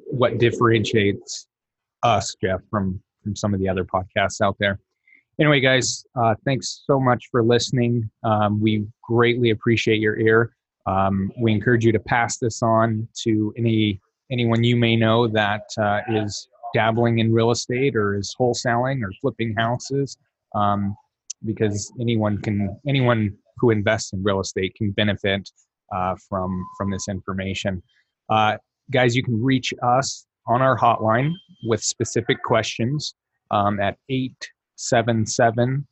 what 0.06 0.38
differentiates 0.38 1.46
us, 2.02 2.34
Jeff, 2.42 2.60
from 2.70 3.00
from 3.22 3.36
some 3.36 3.52
of 3.52 3.60
the 3.60 3.68
other 3.68 3.84
podcasts 3.84 4.40
out 4.40 4.56
there. 4.58 4.78
Anyway, 5.38 5.60
guys, 5.60 6.04
uh, 6.16 6.34
thanks 6.44 6.82
so 6.86 7.00
much 7.00 7.28
for 7.30 7.42
listening. 7.42 8.10
Um, 8.24 8.60
we 8.60 8.86
greatly 9.02 9.50
appreciate 9.50 10.00
your 10.00 10.18
ear. 10.18 10.54
Um, 10.86 11.32
we 11.38 11.52
encourage 11.52 11.84
you 11.84 11.92
to 11.92 11.98
pass 11.98 12.38
this 12.38 12.62
on 12.62 13.08
to 13.22 13.52
any 13.56 14.00
anyone 14.30 14.62
you 14.62 14.76
may 14.76 14.96
know 14.96 15.26
that 15.28 15.62
uh, 15.78 16.00
is 16.08 16.48
dabbling 16.74 17.18
in 17.18 17.32
real 17.32 17.50
estate 17.50 17.96
or 17.96 18.16
is 18.16 18.34
wholesaling 18.38 19.02
or 19.02 19.10
flipping 19.20 19.54
houses, 19.56 20.16
um, 20.54 20.96
because 21.44 21.92
anyone 22.00 22.38
can 22.38 22.78
anyone 22.86 23.36
who 23.60 23.70
invests 23.70 24.12
in 24.12 24.22
real 24.22 24.40
estate 24.40 24.74
can 24.74 24.90
benefit 24.92 25.50
uh, 25.94 26.14
from 26.28 26.64
from 26.76 26.90
this 26.90 27.08
information. 27.08 27.82
Uh, 28.28 28.56
guys, 28.90 29.14
you 29.16 29.22
can 29.22 29.42
reach 29.42 29.72
us 29.82 30.26
on 30.46 30.62
our 30.62 30.76
hotline 30.76 31.32
with 31.64 31.82
specific 31.82 32.42
questions 32.42 33.14
um, 33.50 33.80
at 33.80 33.96
877 34.08 35.86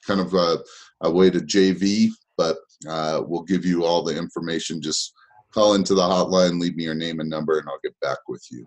kind 0.06 0.18
of 0.18 0.32
a, 0.32 0.58
a 1.02 1.10
way 1.10 1.28
to 1.28 1.40
JV. 1.40 2.08
But 2.36 2.58
uh, 2.88 3.22
we'll 3.26 3.42
give 3.42 3.64
you 3.64 3.84
all 3.84 4.02
the 4.02 4.16
information. 4.16 4.82
Just 4.82 5.12
call 5.52 5.74
into 5.74 5.94
the 5.94 6.02
hotline, 6.02 6.60
leave 6.60 6.76
me 6.76 6.84
your 6.84 6.94
name 6.94 7.20
and 7.20 7.30
number, 7.30 7.58
and 7.58 7.68
I'll 7.68 7.80
get 7.82 7.98
back 8.00 8.18
with 8.28 8.44
you. 8.50 8.64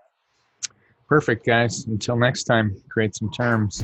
Perfect, 1.08 1.46
guys. 1.46 1.86
Until 1.86 2.16
next 2.16 2.44
time, 2.44 2.76
create 2.90 3.16
some 3.16 3.32
terms. 3.32 3.84